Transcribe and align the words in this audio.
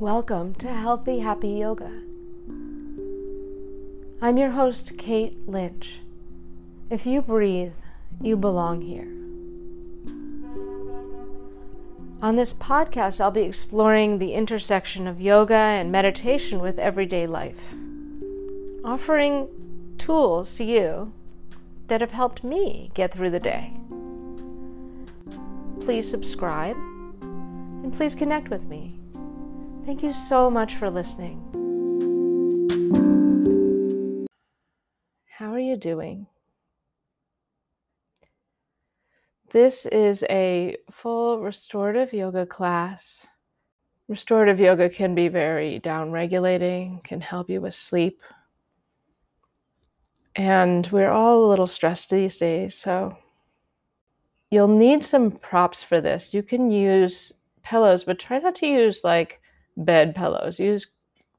Welcome 0.00 0.54
to 0.54 0.68
Healthy 0.68 1.18
Happy 1.18 1.50
Yoga. 1.50 1.92
I'm 4.22 4.38
your 4.38 4.52
host, 4.52 4.96
Kate 4.96 5.46
Lynch. 5.46 5.98
If 6.88 7.04
you 7.04 7.20
breathe, 7.20 7.74
you 8.18 8.38
belong 8.38 8.80
here. 8.80 9.08
On 12.22 12.36
this 12.36 12.54
podcast, 12.54 13.20
I'll 13.20 13.30
be 13.30 13.42
exploring 13.42 14.18
the 14.18 14.32
intersection 14.32 15.06
of 15.06 15.20
yoga 15.20 15.52
and 15.52 15.92
meditation 15.92 16.60
with 16.60 16.78
everyday 16.78 17.26
life, 17.26 17.74
offering 18.82 19.48
tools 19.98 20.56
to 20.56 20.64
you 20.64 21.12
that 21.88 22.00
have 22.00 22.12
helped 22.12 22.42
me 22.42 22.90
get 22.94 23.12
through 23.12 23.28
the 23.28 23.38
day. 23.38 23.74
Please 25.80 26.10
subscribe 26.10 26.76
and 27.20 27.92
please 27.92 28.14
connect 28.14 28.48
with 28.48 28.64
me. 28.64 28.99
Thank 29.90 30.04
you 30.04 30.12
so 30.12 30.48
much 30.48 30.76
for 30.76 30.88
listening. 30.88 31.36
How 35.28 35.52
are 35.52 35.58
you 35.58 35.76
doing? 35.76 36.28
This 39.50 39.86
is 39.86 40.24
a 40.30 40.76
full 40.92 41.40
restorative 41.40 42.12
yoga 42.12 42.46
class. 42.46 43.26
Restorative 44.06 44.60
yoga 44.60 44.88
can 44.88 45.16
be 45.16 45.26
very 45.26 45.80
down 45.80 46.12
regulating, 46.12 47.00
can 47.02 47.20
help 47.20 47.50
you 47.50 47.60
with 47.60 47.74
sleep. 47.74 48.22
And 50.36 50.86
we're 50.92 51.10
all 51.10 51.44
a 51.44 51.50
little 51.50 51.66
stressed 51.66 52.10
these 52.10 52.36
days, 52.36 52.76
so 52.76 53.18
you'll 54.52 54.68
need 54.68 55.02
some 55.02 55.32
props 55.32 55.82
for 55.82 56.00
this. 56.00 56.32
You 56.32 56.44
can 56.44 56.70
use 56.70 57.32
pillows, 57.64 58.04
but 58.04 58.20
try 58.20 58.38
not 58.38 58.54
to 58.54 58.68
use 58.68 59.02
like 59.02 59.40
bed 59.76 60.14
pillows. 60.14 60.58
Use 60.58 60.86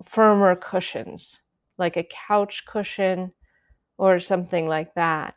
firmer 0.03 0.55
cushions, 0.55 1.41
like 1.77 1.97
a 1.97 2.07
couch 2.27 2.65
cushion 2.65 3.31
or 3.97 4.19
something 4.19 4.67
like 4.67 4.93
that, 4.95 5.35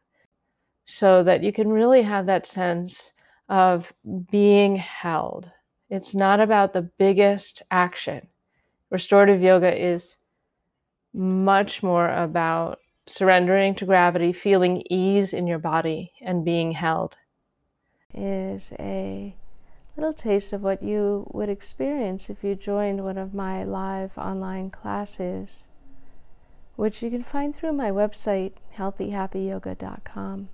so 0.87 1.23
that 1.23 1.43
you 1.43 1.53
can 1.53 1.69
really 1.69 2.03
have 2.03 2.27
that 2.27 2.47
sense 2.47 3.13
of 3.49 3.93
being 4.31 4.77
held. 4.77 5.51
It's 5.91 6.15
not 6.15 6.41
about 6.41 6.73
the 6.73 6.83
biggest 6.83 7.63
action. 7.71 8.27
Restorative 8.91 9.43
yoga 9.43 9.73
is 9.79 10.17
much 11.13 11.83
more 11.83 12.11
about 12.11 12.79
surrendering 13.07 13.75
to 13.75 13.85
gravity, 13.85 14.33
feeling 14.33 14.83
ease 14.91 15.35
in 15.35 15.47
your 15.47 15.59
body, 15.59 16.13
and 16.23 16.45
being 16.45 16.73
held. 16.73 17.17
Is 18.15 18.73
a 18.79 19.35
little 19.97 20.13
taste 20.13 20.53
of 20.53 20.63
what 20.63 20.83
you 20.83 21.27
would 21.33 21.49
experience 21.49 22.29
if 22.29 22.43
you 22.43 22.55
joined 22.55 23.05
one 23.05 23.19
of 23.19 23.33
my 23.33 23.63
live 23.63 24.19
online 24.19 24.71
classes, 24.71 25.69
which 26.77 27.03
you 27.03 27.11
can 27.11 27.23
find 27.23 27.55
through 27.55 27.73
my 27.73 27.91
website, 27.91 28.55
healthyhappyyoga.com. 28.77 30.49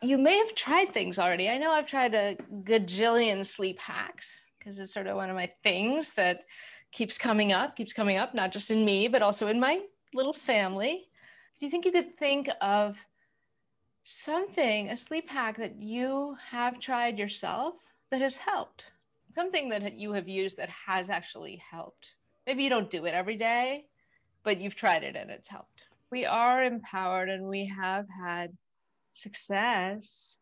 You 0.00 0.18
may 0.18 0.36
have 0.38 0.54
tried 0.54 0.90
things 0.90 1.18
already. 1.18 1.48
I 1.48 1.58
know 1.58 1.72
I've 1.72 1.88
tried 1.88 2.14
a 2.14 2.36
gajillion 2.62 3.44
sleep 3.44 3.80
hacks 3.80 4.46
because 4.58 4.78
it's 4.78 4.92
sort 4.92 5.06
of 5.06 5.16
one 5.16 5.30
of 5.30 5.36
my 5.36 5.50
things 5.64 6.12
that 6.12 6.42
keeps 6.92 7.18
coming 7.18 7.52
up, 7.52 7.76
keeps 7.76 7.92
coming 7.92 8.16
up, 8.16 8.34
not 8.34 8.52
just 8.52 8.70
in 8.70 8.84
me, 8.84 9.08
but 9.08 9.22
also 9.22 9.48
in 9.48 9.58
my 9.58 9.80
little 10.14 10.32
family. 10.32 11.08
Do 11.58 11.66
you 11.66 11.70
think 11.70 11.84
you 11.84 11.92
could 11.92 12.16
think 12.16 12.48
of 12.60 13.04
something, 14.08 14.88
a 14.88 14.96
sleep 14.96 15.28
hack 15.28 15.58
that 15.58 15.82
you 15.82 16.34
have 16.50 16.80
tried 16.80 17.18
yourself 17.18 17.74
that 18.10 18.22
has 18.22 18.38
helped, 18.38 18.90
something 19.34 19.68
that 19.68 19.98
you 19.98 20.12
have 20.12 20.26
used 20.26 20.56
that 20.56 20.70
has 20.86 21.10
actually 21.10 21.56
helped. 21.56 22.14
Maybe 22.46 22.62
you 22.62 22.70
don't 22.70 22.90
do 22.90 23.04
it 23.04 23.12
every 23.12 23.36
day, 23.36 23.84
but 24.44 24.60
you've 24.60 24.74
tried 24.74 25.02
it 25.02 25.14
and 25.14 25.30
it's 25.30 25.48
helped. 25.48 25.88
We 26.10 26.24
are 26.24 26.64
empowered 26.64 27.28
and 27.28 27.46
we 27.46 27.66
have 27.66 28.06
had 28.08 28.56
success. 29.12 30.38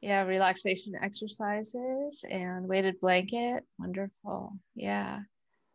Yeah, 0.00 0.22
relaxation 0.22 0.92
exercises 1.02 2.24
and 2.30 2.68
weighted 2.68 3.00
blanket. 3.00 3.64
Wonderful. 3.76 4.56
Yeah. 4.76 5.20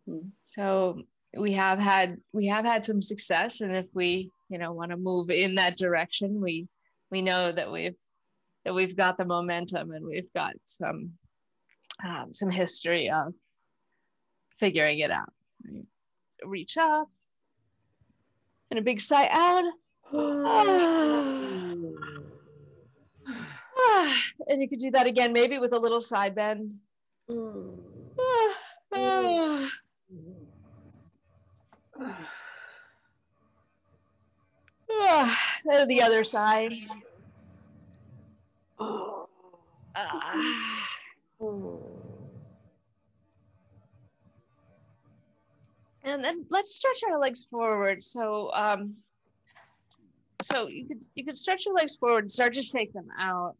Mm-hmm. 0.08 0.30
So 0.42 1.02
we 1.38 1.52
have 1.52 1.80
had 1.80 2.18
we 2.32 2.48
have 2.48 2.64
had 2.64 2.86
some 2.86 3.02
success 3.02 3.60
and 3.60 3.76
if 3.76 3.86
we 3.94 4.32
you 4.50 4.58
know 4.58 4.72
want 4.72 4.92
to 4.92 4.98
move 4.98 5.30
in 5.30 5.56
that 5.56 5.78
direction 5.78 6.40
we 6.42 6.68
we 7.12 7.22
know 7.22 7.52
that 7.52 7.72
we've 7.72 7.96
that 8.66 8.74
we've 8.74 8.96
got 8.96 9.18
the 9.18 9.26
momentum 9.26 9.92
and 9.92 10.06
we've 10.06 10.32
got 10.34 10.54
some 10.66 11.14
um, 12.06 12.34
some 12.34 12.52
history 12.52 13.10
of 13.10 13.34
figuring 14.60 15.00
it 15.00 15.12
out. 15.12 15.32
Reach 16.44 16.78
up 16.78 17.10
and 18.70 18.80
a 18.80 18.84
big 18.84 19.02
sigh 19.02 19.28
out. 19.32 19.64
and 24.48 24.62
you 24.62 24.70
could 24.70 24.80
do 24.80 24.92
that 24.92 25.08
again, 25.08 25.34
maybe 25.34 25.60
with 25.60 25.74
a 25.74 25.80
little 25.80 26.02
side 26.02 26.36
bend. 26.36 26.76
the 35.88 36.02
other 36.04 36.24
side. 36.24 36.74
Oh. 38.80 39.28
Ah. 40.00 40.58
And 46.04 46.24
then 46.24 46.46
let's 46.50 46.76
stretch 46.76 47.02
our 47.10 47.20
legs 47.20 47.46
forward. 47.50 48.04
So, 48.04 48.52
um, 48.54 48.96
so 50.42 50.68
you 50.68 50.86
could 50.86 51.04
you 51.16 51.26
could 51.26 51.36
stretch 51.36 51.66
your 51.66 51.76
legs 51.76 51.96
forward 51.96 52.26
and 52.26 52.32
start 52.32 52.54
to 52.54 52.62
shake 52.62 52.94
them 52.94 53.08
out. 53.20 53.56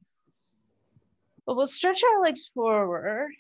But 1.46 1.56
we'll 1.56 1.68
stretch 1.68 2.04
our 2.04 2.22
legs 2.22 2.52
forward 2.54 3.32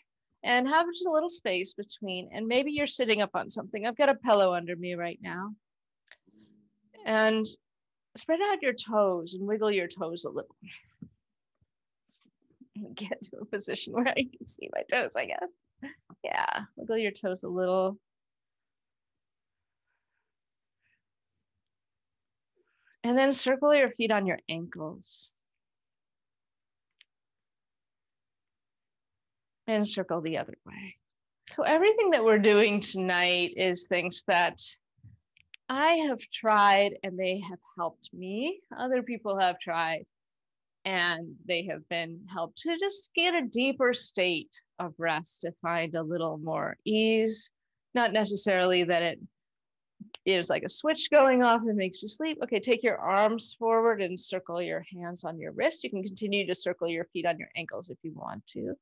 and 0.44 0.68
have 0.68 0.88
just 0.88 1.06
a 1.06 1.12
little 1.12 1.30
space 1.30 1.74
between. 1.74 2.30
And 2.34 2.48
maybe 2.48 2.72
you're 2.72 2.88
sitting 2.88 3.22
up 3.22 3.32
on 3.34 3.50
something. 3.50 3.86
I've 3.86 3.98
got 3.98 4.10
a 4.10 4.16
pillow 4.16 4.54
under 4.54 4.76
me 4.76 4.96
right 4.96 5.20
now. 5.22 5.54
And 7.06 7.46
spread 8.18 8.40
out 8.42 8.62
your 8.62 8.74
toes 8.74 9.34
and 9.34 9.48
wiggle 9.48 9.72
your 9.72 9.88
toes 9.88 10.26
a 10.26 10.30
little. 10.30 10.56
Get 12.96 13.24
to 13.26 13.38
a 13.42 13.46
position 13.46 13.94
where 13.94 14.08
I 14.08 14.14
can 14.14 14.46
see 14.46 14.70
my 14.76 14.84
toes, 14.84 15.16
I 15.16 15.26
guess. 15.26 15.52
Yeah, 16.24 16.62
wiggle 16.76 16.98
your 16.98 17.12
toes 17.12 17.44
a 17.44 17.48
little. 17.48 17.98
And 23.04 23.18
then 23.18 23.32
circle 23.32 23.74
your 23.74 23.90
feet 23.92 24.12
on 24.12 24.26
your 24.26 24.40
ankles. 24.50 25.32
And 29.66 29.88
circle 29.88 30.22
the 30.22 30.38
other 30.38 30.58
way. 30.66 30.96
So, 31.46 31.64
everything 31.64 32.12
that 32.12 32.26
we're 32.26 32.40
doing 32.40 32.82
tonight 32.82 33.54
is 33.56 33.88
things 33.88 34.24
that 34.28 34.60
I 35.70 35.94
have 36.08 36.20
tried 36.32 36.98
and 37.04 37.20
they 37.20 37.40
have 37.40 37.60
helped 37.78 38.10
me. 38.14 38.62
Other 38.78 39.04
people 39.04 39.38
have 39.38 39.60
tried 39.60 40.06
and 40.86 41.36
they 41.46 41.66
have 41.66 41.88
been 41.90 42.22
helped 42.28 42.60
to 42.60 42.78
just 42.80 43.12
get 43.14 43.36
a 43.36 43.42
deeper 43.42 43.94
state 43.94 44.62
of 44.80 44.94
rest 44.98 45.42
to 45.42 45.52
find 45.62 45.96
a 45.96 46.04
little 46.04 46.38
more 46.38 46.78
ease. 46.86 47.52
Not 47.94 48.14
necessarily 48.14 48.86
that 48.86 49.02
it 49.04 49.20
is 50.26 50.50
like 50.50 50.64
a 50.64 50.70
switch 50.70 51.10
going 51.12 51.44
off 51.44 51.62
and 51.62 51.76
makes 51.76 52.02
you 52.02 52.08
sleep. 52.08 52.38
Okay, 52.42 52.60
take 52.60 52.84
your 52.84 52.98
arms 52.98 53.56
forward 53.60 54.02
and 54.02 54.18
circle 54.18 54.62
your 54.62 54.86
hands 54.94 55.26
on 55.26 55.38
your 55.38 55.52
wrist. 55.52 55.84
You 55.84 55.90
can 55.90 56.04
continue 56.04 56.48
to 56.48 56.56
circle 56.56 56.88
your 56.88 57.06
feet 57.06 57.26
on 57.26 57.38
your 57.38 57.50
ankles 57.58 57.90
if 57.90 57.98
you 58.04 58.14
want 58.14 58.46
to. 58.48 58.74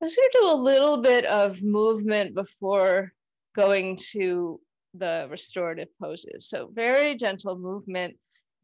I'm 0.00 0.08
just 0.08 0.16
going 0.16 0.30
to 0.32 0.38
do 0.40 0.46
a 0.46 0.54
little 0.54 1.02
bit 1.02 1.26
of 1.26 1.62
movement 1.62 2.34
before 2.34 3.12
going 3.54 3.98
to 4.12 4.58
the 4.94 5.26
restorative 5.30 5.88
poses. 6.00 6.48
So 6.48 6.70
very 6.72 7.14
gentle 7.14 7.56
movement, 7.56 8.16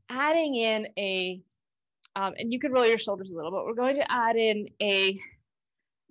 adding 0.08 0.56
in 0.56 0.88
a, 0.98 1.40
um, 2.16 2.34
and 2.38 2.52
you 2.52 2.58
can 2.58 2.72
roll 2.72 2.86
your 2.86 2.98
shoulders 2.98 3.32
a 3.32 3.36
little, 3.36 3.50
but 3.50 3.64
we're 3.64 3.74
going 3.74 3.96
to 3.96 4.12
add 4.12 4.36
in 4.36 4.68
a 4.82 5.20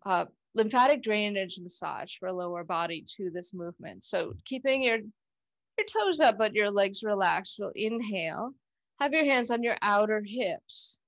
uh, 0.06 0.26
lymphatic 0.54 1.04
drainage 1.04 1.60
massage 1.62 2.16
for 2.18 2.32
lower 2.32 2.64
body 2.64 3.04
to 3.18 3.30
this 3.30 3.54
movement. 3.54 4.04
So 4.04 4.34
keeping 4.46 4.84
your, 4.84 4.98
your 4.98 5.88
toes 5.88 6.20
up, 6.20 6.38
but 6.38 6.54
your 6.54 6.72
legs 6.72 7.04
relaxed. 7.04 7.58
We'll 7.60 7.72
inhale, 7.76 8.54
have 9.02 9.14
your 9.14 9.26
hands 9.26 9.52
on 9.52 9.64
your 9.64 9.78
outer 9.82 10.24
hips. 10.26 11.00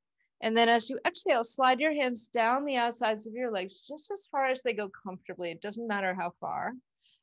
And 0.42 0.56
then 0.56 0.69
as 0.69 0.89
you 0.89 1.00
exhale, 1.06 1.44
slide 1.44 1.80
your 1.80 1.94
hands 1.94 2.27
down 2.27 2.65
the 2.65 2.75
outsides 2.75 3.25
of 3.25 3.33
your 3.33 3.51
legs 3.51 3.88
just 3.88 4.12
as 4.12 4.27
far 4.31 4.45
as 4.48 4.62
they 4.62 4.74
go 4.74 4.89
comfortably. 4.89 5.51
It 5.51 5.62
doesn't 5.62 5.88
matter 5.88 6.13
how 6.13 6.33
far. 6.39 6.74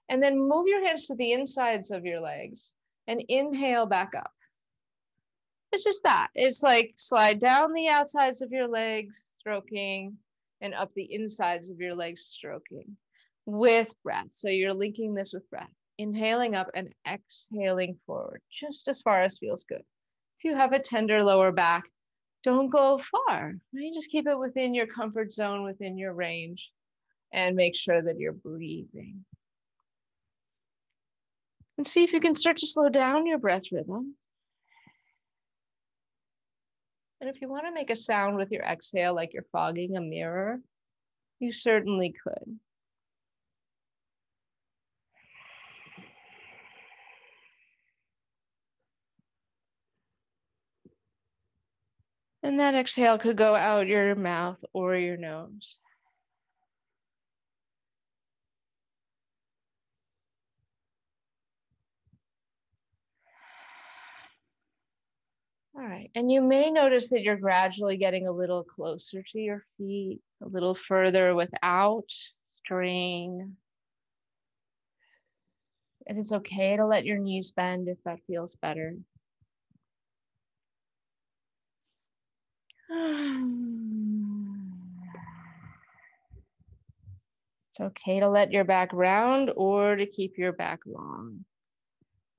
And 0.09 0.23
then 0.23 0.39
move 0.39 0.67
your 0.67 0.85
hands 0.85 1.07
to 1.07 1.15
the 1.15 1.33
insides 1.33 1.91
of 1.91 2.05
your 2.05 2.21
legs 2.21 2.75
and 3.07 3.25
inhale 3.29 3.87
back 3.87 4.13
up. 4.17 4.33
It's 5.73 5.85
just 5.85 6.05
that. 6.05 6.29
It's 6.35 6.63
like 6.63 6.93
slide 6.97 7.41
down 7.41 7.73
the 7.73 7.89
outsides 7.89 8.43
of 8.43 8.53
your 8.53 8.69
legs, 8.69 9.25
stroking, 9.41 10.17
and 10.61 10.75
up 10.75 10.93
the 10.95 11.13
insides 11.13 11.69
of 11.69 11.81
your 11.81 11.95
legs, 11.95 12.23
stroking 12.23 12.97
with 13.47 13.93
breath. 14.03 14.29
So 14.31 14.49
you're 14.49 14.73
linking 14.75 15.15
this 15.15 15.33
with 15.33 15.49
breath, 15.51 15.73
inhaling 15.99 16.55
up 16.55 16.71
and 16.75 16.93
exhaling 17.09 17.99
forward 18.07 18.41
just 18.51 18.89
as 18.89 19.03
far 19.03 19.23
as 19.23 19.39
feels 19.39 19.65
good. 19.65 19.83
If 20.39 20.45
you 20.45 20.55
have 20.55 20.73
a 20.73 20.79
tender 20.79 21.23
lower 21.23 21.53
back, 21.53 21.85
don't 22.43 22.69
go 22.69 22.99
far. 22.99 23.55
Just 23.95 24.11
keep 24.11 24.27
it 24.27 24.39
within 24.39 24.75
your 24.75 24.87
comfort 24.87 25.33
zone, 25.33 25.65
within 25.65 25.97
your 25.99 26.13
range, 26.13 26.73
and 27.33 27.57
make 27.57 27.75
sure 27.75 28.03
that 28.03 28.19
you're 28.19 28.33
breathing. 28.33 29.25
And 31.77 31.87
see 31.87 32.05
if 32.05 32.13
you 32.13 32.21
can 32.21 32.35
start 32.35 32.59
to 32.59 32.67
slow 32.67 32.89
down 32.89 33.27
your 33.27 33.39
breath 33.39 33.73
rhythm. 33.73 34.15
And 37.21 37.35
if 37.35 37.41
you 37.41 37.49
want 37.49 37.67
to 37.67 37.73
make 37.73 37.91
a 37.91 37.97
sound 37.97 38.37
with 38.37 38.51
your 38.53 38.63
exhale, 38.63 39.15
like 39.15 39.33
you're 39.33 39.47
fogging 39.51 39.97
a 39.97 40.01
mirror, 40.01 40.61
you 41.41 41.53
certainly 41.53 42.13
could. 42.23 42.59
And 52.43 52.61
that 52.61 52.75
exhale 52.75 53.17
could 53.17 53.39
go 53.39 53.55
out 53.55 53.87
your 53.87 54.15
mouth 54.15 54.63
or 54.75 54.97
your 54.97 55.17
nose. 55.17 55.81
All 65.77 65.83
right, 65.83 66.09
and 66.15 66.31
you 66.31 66.41
may 66.41 66.71
notice 66.71 67.09
that 67.09 67.23
you're 67.23 67.37
gradually 67.37 67.97
getting 67.97 68.29
a 68.29 68.33
little 68.33 68.63
closer 68.63 69.25
to 69.25 69.39
your 69.41 69.65
feet, 69.77 70.21
a 70.41 70.47
little 70.47 70.77
further 70.77 71.35
without 71.35 72.13
strain. 72.51 73.57
It 76.07 76.17
is 76.17 76.33
okay 76.33 76.77
to 76.77 76.87
let 76.87 77.05
your 77.05 77.19
knees 77.19 77.51
bend 77.51 77.89
if 77.89 77.99
that 78.05 78.21
feels 78.29 78.55
better. 78.55 78.95
It's 87.71 87.81
okay 87.81 88.21
to 88.21 88.29
let 88.29 88.53
your 88.53 88.63
back 88.63 88.93
round 88.93 89.51
or 89.57 89.97
to 89.97 90.07
keep 90.07 90.39
your 90.39 90.53
back 90.53 90.83
long. 90.87 91.45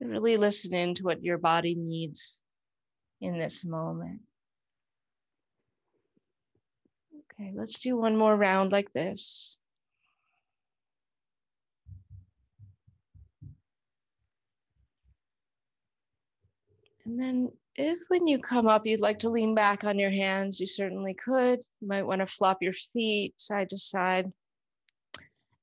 Really 0.00 0.38
listen 0.38 0.72
in 0.72 0.94
to 0.94 1.02
what 1.02 1.22
your 1.22 1.36
body 1.36 1.74
needs 1.74 2.40
in 3.20 3.38
this 3.38 3.64
moment. 3.64 4.20
Okay, 7.38 7.52
let's 7.54 7.78
do 7.78 7.96
one 7.96 8.16
more 8.16 8.36
round 8.36 8.72
like 8.72 8.92
this. 8.92 9.58
And 17.04 17.20
then 17.20 17.52
if 17.76 17.98
when 18.08 18.26
you 18.26 18.38
come 18.38 18.66
up, 18.66 18.86
you'd 18.86 19.00
like 19.00 19.20
to 19.20 19.30
lean 19.30 19.54
back 19.54 19.84
on 19.84 19.98
your 19.98 20.10
hands, 20.10 20.60
you 20.60 20.66
certainly 20.66 21.14
could. 21.14 21.60
You 21.80 21.88
might 21.88 22.06
want 22.06 22.20
to 22.20 22.26
flop 22.26 22.62
your 22.62 22.72
feet 22.72 23.40
side 23.40 23.70
to 23.70 23.78
side. 23.78 24.32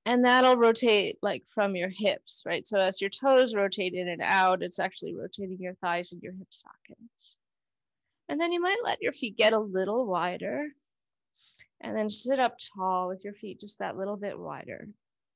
And 0.05 0.25
that'll 0.25 0.57
rotate 0.57 1.17
like 1.21 1.43
from 1.47 1.75
your 1.75 1.89
hips, 1.89 2.43
right? 2.45 2.67
So 2.67 2.79
as 2.79 3.01
your 3.01 3.09
toes 3.09 3.55
rotate 3.55 3.93
in 3.93 4.09
and 4.09 4.21
out, 4.21 4.61
it's 4.61 4.79
actually 4.79 5.15
rotating 5.15 5.59
your 5.59 5.75
thighs 5.75 6.11
and 6.11 6.21
your 6.21 6.33
hip 6.33 6.47
sockets. 6.49 7.37
And 8.29 8.39
then 8.39 8.51
you 8.51 8.61
might 8.61 8.77
let 8.83 9.01
your 9.01 9.13
feet 9.13 9.37
get 9.37 9.53
a 9.53 9.59
little 9.59 10.05
wider 10.05 10.67
and 11.81 11.95
then 11.95 12.09
sit 12.09 12.39
up 12.39 12.57
tall 12.75 13.09
with 13.09 13.23
your 13.23 13.33
feet 13.33 13.59
just 13.59 13.79
that 13.79 13.97
little 13.97 14.17
bit 14.17 14.39
wider. 14.39 14.87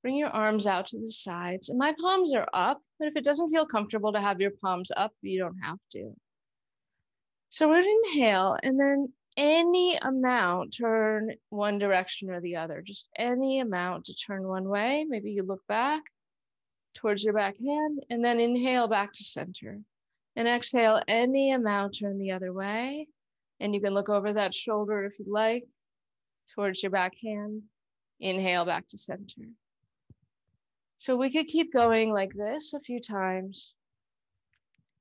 Bring 0.01 0.15
your 0.15 0.29
arms 0.29 0.65
out 0.65 0.87
to 0.87 0.99
the 0.99 1.07
sides. 1.07 1.69
And 1.69 1.77
my 1.77 1.93
palms 1.99 2.33
are 2.33 2.47
up, 2.53 2.81
but 2.97 3.07
if 3.07 3.15
it 3.17 3.23
doesn't 3.23 3.51
feel 3.51 3.65
comfortable 3.65 4.13
to 4.13 4.21
have 4.21 4.39
your 4.39 4.51
palms 4.61 4.91
up, 4.95 5.11
you 5.21 5.39
don't 5.39 5.57
have 5.61 5.79
to. 5.91 6.13
So 7.49 7.67
we're 7.67 7.81
gonna 7.81 7.93
inhale 8.05 8.57
and 8.63 8.79
then 8.79 9.11
any 9.35 9.97
amount 9.97 10.75
turn 10.75 11.35
one 11.49 11.77
direction 11.77 12.31
or 12.31 12.41
the 12.41 12.55
other, 12.55 12.81
just 12.81 13.07
any 13.17 13.59
amount 13.59 14.05
to 14.05 14.15
turn 14.15 14.47
one 14.47 14.67
way. 14.67 15.05
Maybe 15.07 15.31
you 15.31 15.43
look 15.43 15.65
back 15.67 16.03
towards 16.95 17.23
your 17.23 17.33
back 17.33 17.55
hand 17.59 18.03
and 18.09 18.25
then 18.25 18.39
inhale 18.39 18.87
back 18.87 19.13
to 19.13 19.23
center. 19.23 19.79
And 20.37 20.47
exhale 20.47 21.01
any 21.07 21.51
amount, 21.51 21.97
turn 21.97 22.19
the 22.19 22.31
other 22.31 22.53
way. 22.53 23.07
And 23.59 23.73
you 23.73 23.81
can 23.81 23.95
look 23.95 24.07
over 24.07 24.31
that 24.33 24.53
shoulder 24.53 25.03
if 25.03 25.17
you'd 25.17 25.27
like 25.27 25.63
towards 26.53 26.83
your 26.83 26.91
back 26.91 27.13
hand. 27.23 27.63
Inhale 28.19 28.63
back 28.63 28.87
to 28.89 28.99
center. 28.99 29.49
So 30.99 31.15
we 31.15 31.31
could 31.31 31.47
keep 31.47 31.73
going 31.73 32.13
like 32.13 32.33
this 32.33 32.73
a 32.73 32.79
few 32.79 32.99
times 32.99 33.75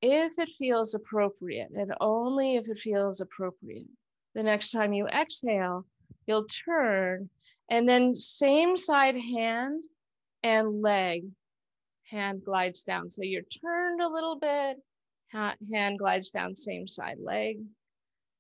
if 0.01 0.39
it 0.39 0.49
feels 0.49 0.95
appropriate 0.95 1.71
and 1.71 1.93
only 2.01 2.57
if 2.57 2.69
it 2.69 2.79
feels 2.79 3.21
appropriate. 3.21 3.89
The 4.35 4.43
next 4.43 4.71
time 4.71 4.95
you 4.95 5.07
exhale, 5.07 5.85
you'll 6.27 6.47
turn 6.47 7.29
and 7.71 7.87
then 7.87 8.15
same 8.15 8.79
side 8.79 9.17
hand 9.17 9.85
and 10.43 10.81
leg 10.81 11.25
hand 12.11 12.43
glides 12.43 12.85
down. 12.85 13.11
So 13.11 13.23
you're 13.23 13.43
turned 13.43 14.01
a 14.01 14.09
little 14.09 14.39
bit, 14.39 14.79
hand 15.33 15.99
glides 15.99 16.31
down 16.31 16.55
same 16.55 16.89
side 16.89 17.19
leg, 17.21 17.59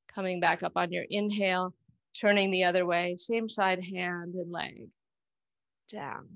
coming 0.09 0.41
back 0.41 0.63
up 0.63 0.73
on 0.77 0.93
your 0.93 1.05
inhale, 1.11 1.75
turning 2.19 2.51
the 2.51 2.65
other 2.65 2.87
way, 2.87 3.17
same 3.19 3.49
side 3.49 3.83
hand 3.85 4.35
and 4.35 4.51
leg 4.51 4.89
down. 5.91 6.27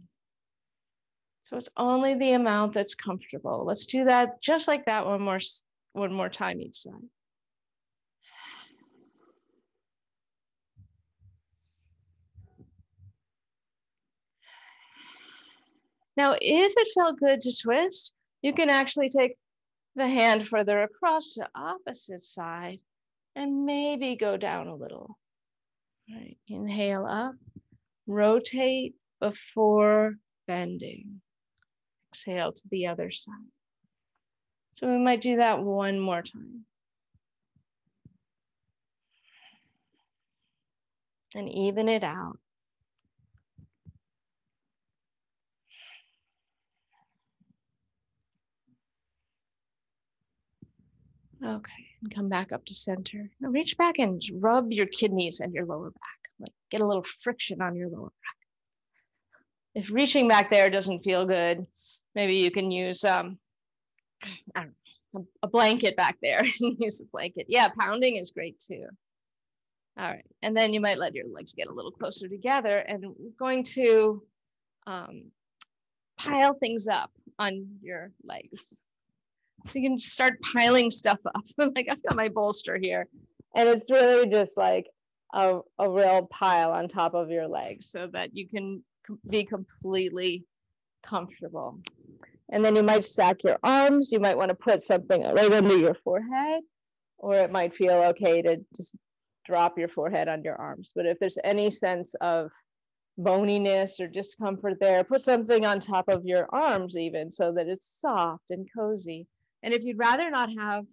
So 1.42 1.56
it's 1.56 1.68
only 1.76 2.14
the 2.14 2.32
amount 2.32 2.74
that's 2.74 2.94
comfortable. 2.94 3.64
Let's 3.64 3.86
do 3.86 4.04
that 4.04 4.40
just 4.40 4.68
like 4.68 4.86
that 4.86 5.06
one 5.06 5.22
more, 5.22 5.40
one 5.92 6.12
more 6.12 6.28
time 6.28 6.60
each 6.60 6.76
side. 6.76 6.94
Now, 16.16 16.36
if 16.40 16.74
it 16.76 16.88
felt 16.94 17.18
good 17.18 17.40
to 17.40 17.56
twist, 17.62 18.12
you 18.42 18.52
can 18.52 18.68
actually 18.68 19.08
take 19.08 19.36
the 20.00 20.08
hand 20.08 20.48
further 20.48 20.82
across 20.82 21.34
to 21.34 21.46
opposite 21.54 22.24
side 22.24 22.80
and 23.36 23.66
maybe 23.66 24.16
go 24.16 24.36
down 24.36 24.66
a 24.66 24.74
little. 24.74 25.18
Inhale 26.48 27.06
up, 27.06 27.34
rotate 28.06 28.94
before 29.20 30.14
bending 30.48 31.20
exhale 32.10 32.52
to 32.52 32.62
the 32.70 32.86
other 32.86 33.12
side. 33.12 33.34
So 34.72 34.90
we 34.90 34.98
might 34.98 35.20
do 35.20 35.36
that 35.36 35.62
one 35.62 36.00
more 36.00 36.22
time. 36.22 36.64
And 41.34 41.48
even 41.48 41.88
it 41.88 42.02
out. 42.02 42.38
Okay, 51.50 51.86
and 52.00 52.14
come 52.14 52.28
back 52.28 52.52
up 52.52 52.64
to 52.66 52.74
center. 52.74 53.28
Now 53.40 53.48
reach 53.48 53.76
back 53.76 53.98
and 53.98 54.22
rub 54.34 54.70
your 54.70 54.86
kidneys 54.86 55.40
and 55.40 55.52
your 55.52 55.66
lower 55.66 55.90
back. 55.90 56.32
Like 56.38 56.52
get 56.70 56.80
a 56.80 56.86
little 56.86 57.02
friction 57.02 57.60
on 57.60 57.74
your 57.74 57.88
lower 57.88 58.10
back. 58.10 58.36
If 59.74 59.90
reaching 59.90 60.28
back 60.28 60.48
there 60.48 60.70
doesn't 60.70 61.02
feel 61.02 61.26
good, 61.26 61.66
maybe 62.14 62.36
you 62.36 62.52
can 62.52 62.70
use 62.70 63.04
um, 63.04 63.38
I 64.54 64.60
don't 64.60 64.74
know, 65.12 65.26
a 65.42 65.48
blanket 65.48 65.96
back 65.96 66.18
there 66.22 66.38
and 66.60 66.76
use 66.78 67.00
a 67.00 67.06
blanket. 67.06 67.46
Yeah, 67.48 67.68
pounding 67.78 68.16
is 68.16 68.30
great 68.30 68.60
too. 68.60 68.86
All 69.98 70.08
right, 70.08 70.24
and 70.42 70.56
then 70.56 70.72
you 70.72 70.80
might 70.80 70.98
let 70.98 71.16
your 71.16 71.26
legs 71.26 71.52
get 71.52 71.66
a 71.66 71.74
little 71.74 71.90
closer 71.90 72.28
together 72.28 72.78
and 72.78 73.04
we're 73.18 73.32
going 73.38 73.64
to 73.64 74.22
um, 74.86 75.32
pile 76.16 76.54
things 76.54 76.86
up 76.86 77.10
on 77.40 77.66
your 77.82 78.12
legs. 78.22 78.72
So 79.68 79.78
you 79.78 79.88
can 79.88 79.98
start 79.98 80.40
piling 80.52 80.90
stuff 80.90 81.18
up. 81.26 81.44
like 81.58 81.86
I've 81.90 82.02
got 82.02 82.16
my 82.16 82.28
bolster 82.28 82.78
here 82.80 83.08
and 83.54 83.68
it's 83.68 83.90
really 83.90 84.28
just 84.28 84.56
like 84.56 84.86
a, 85.34 85.60
a 85.78 85.90
real 85.90 86.26
pile 86.26 86.72
on 86.72 86.88
top 86.88 87.14
of 87.14 87.30
your 87.30 87.48
legs 87.48 87.90
so 87.90 88.08
that 88.12 88.36
you 88.36 88.48
can 88.48 88.82
be 89.28 89.44
completely 89.44 90.44
comfortable. 91.02 91.80
And 92.52 92.64
then 92.64 92.74
you 92.74 92.82
might 92.82 93.04
stack 93.04 93.42
your 93.44 93.58
arms. 93.62 94.10
You 94.12 94.20
might 94.20 94.36
want 94.36 94.50
to 94.50 94.54
put 94.54 94.82
something 94.82 95.22
right 95.22 95.52
under 95.52 95.76
your 95.76 95.94
forehead, 95.94 96.62
or 97.18 97.34
it 97.34 97.52
might 97.52 97.76
feel 97.76 97.94
okay 98.04 98.42
to 98.42 98.58
just 98.76 98.96
drop 99.46 99.78
your 99.78 99.88
forehead 99.88 100.28
on 100.28 100.42
your 100.42 100.56
arms. 100.56 100.92
But 100.94 101.06
if 101.06 101.18
there's 101.18 101.38
any 101.44 101.70
sense 101.70 102.14
of 102.20 102.50
boniness 103.18 104.00
or 104.00 104.08
discomfort 104.08 104.78
there, 104.80 105.04
put 105.04 105.22
something 105.22 105.64
on 105.64 105.78
top 105.78 106.06
of 106.08 106.24
your 106.24 106.48
arms, 106.52 106.96
even 106.96 107.30
so 107.30 107.52
that 107.52 107.68
it's 107.68 108.00
soft 108.00 108.44
and 108.50 108.68
cozy. 108.76 109.26
And 109.62 109.74
if 109.74 109.84
you'd 109.84 109.98
rather 109.98 110.30
not 110.30 110.50
have 110.58 110.84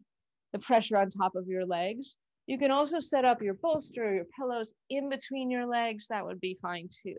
the 0.54 0.60
pressure 0.60 0.98
on 0.98 1.10
top 1.10 1.36
of 1.36 1.48
your 1.48 1.66
legs, 1.66 2.16
You 2.48 2.58
can 2.58 2.72
also 2.72 3.00
set 3.02 3.26
up 3.26 3.42
your 3.42 3.56
bolster 3.56 4.06
or 4.08 4.14
your 4.16 4.26
pillows 4.38 4.74
in 4.90 5.10
between 5.10 5.52
your 5.52 5.66
legs. 5.68 6.08
That 6.08 6.26
would 6.26 6.40
be 6.40 6.58
fine 6.62 6.88
too. 7.04 7.18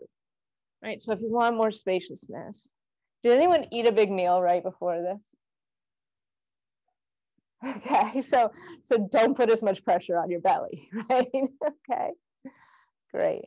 Right. 0.83 0.99
So 0.99 1.11
if 1.13 1.21
you 1.21 1.29
want 1.31 1.55
more 1.57 1.71
spaciousness, 1.71 2.67
did 3.23 3.33
anyone 3.33 3.65
eat 3.71 3.87
a 3.87 3.91
big 3.91 4.11
meal 4.11 4.41
right 4.41 4.63
before 4.63 5.01
this? 5.01 5.35
Okay, 7.65 8.21
so 8.21 8.51
so 8.85 8.97
don't 9.11 9.35
put 9.35 9.49
as 9.49 9.61
much 9.61 9.83
pressure 9.83 10.17
on 10.17 10.29
your 10.31 10.39
belly, 10.39 10.89
right? 11.09 11.27
okay, 11.33 12.11
great. 13.13 13.45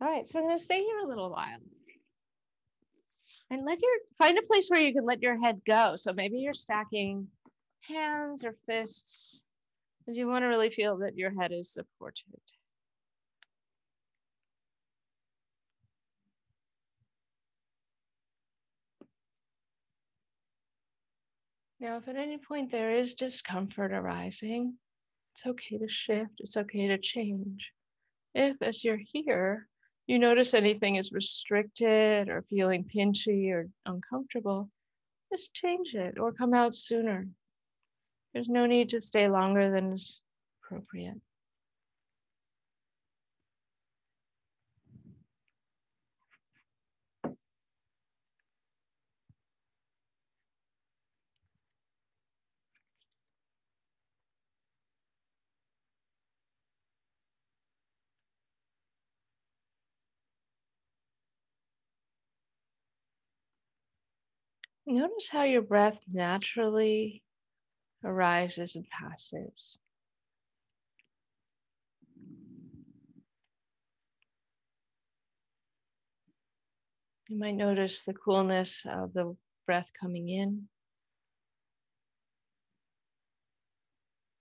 All 0.00 0.08
right, 0.08 0.28
so 0.28 0.38
we're 0.38 0.46
gonna 0.46 0.58
stay 0.58 0.82
here 0.82 0.98
a 0.98 1.06
little 1.08 1.30
while. 1.30 1.58
And 3.50 3.64
let 3.64 3.80
your 3.80 3.92
find 4.18 4.38
a 4.38 4.42
place 4.42 4.68
where 4.68 4.80
you 4.80 4.92
can 4.92 5.04
let 5.06 5.22
your 5.22 5.40
head 5.40 5.62
go. 5.66 5.94
So 5.96 6.12
maybe 6.12 6.38
you're 6.38 6.54
stacking 6.54 7.28
hands 7.86 8.44
or 8.44 8.54
fists, 8.66 9.42
and 10.06 10.16
you 10.16 10.26
want 10.26 10.42
to 10.42 10.48
really 10.48 10.70
feel 10.70 10.98
that 10.98 11.16
your 11.16 11.30
head 11.30 11.52
is 11.52 11.72
supported. 11.72 12.40
Now, 21.78 21.98
if 21.98 22.08
at 22.08 22.16
any 22.16 22.38
point 22.38 22.72
there 22.72 22.92
is 22.92 23.14
discomfort 23.14 23.92
arising, 23.92 24.78
it's 25.34 25.46
okay 25.46 25.76
to 25.78 25.88
shift, 25.88 26.32
it's 26.38 26.56
okay 26.56 26.88
to 26.88 26.98
change. 26.98 27.70
If, 28.34 28.56
as 28.62 28.82
you're 28.82 29.00
here, 29.02 29.68
you 30.06 30.18
notice 30.18 30.54
anything 30.54 30.96
is 30.96 31.12
restricted 31.12 32.28
or 32.28 32.42
feeling 32.48 32.84
pinchy 32.84 33.50
or 33.50 33.68
uncomfortable, 33.84 34.70
just 35.30 35.52
change 35.52 35.94
it 35.94 36.18
or 36.18 36.32
come 36.32 36.54
out 36.54 36.74
sooner. 36.74 37.26
There's 38.32 38.48
no 38.48 38.66
need 38.66 38.90
to 38.90 39.00
stay 39.00 39.28
longer 39.28 39.70
than 39.70 39.94
is 39.94 40.22
appropriate. 40.62 41.20
Notice 64.86 65.28
how 65.30 65.42
your 65.42 65.62
breath 65.62 66.00
naturally 66.12 67.22
arises 68.04 68.76
and 68.76 68.86
passes. 68.88 69.78
You 77.28 77.38
might 77.38 77.56
notice 77.56 78.04
the 78.04 78.14
coolness 78.14 78.86
of 78.88 79.12
the 79.12 79.36
breath 79.66 79.90
coming 80.00 80.28
in. 80.28 80.68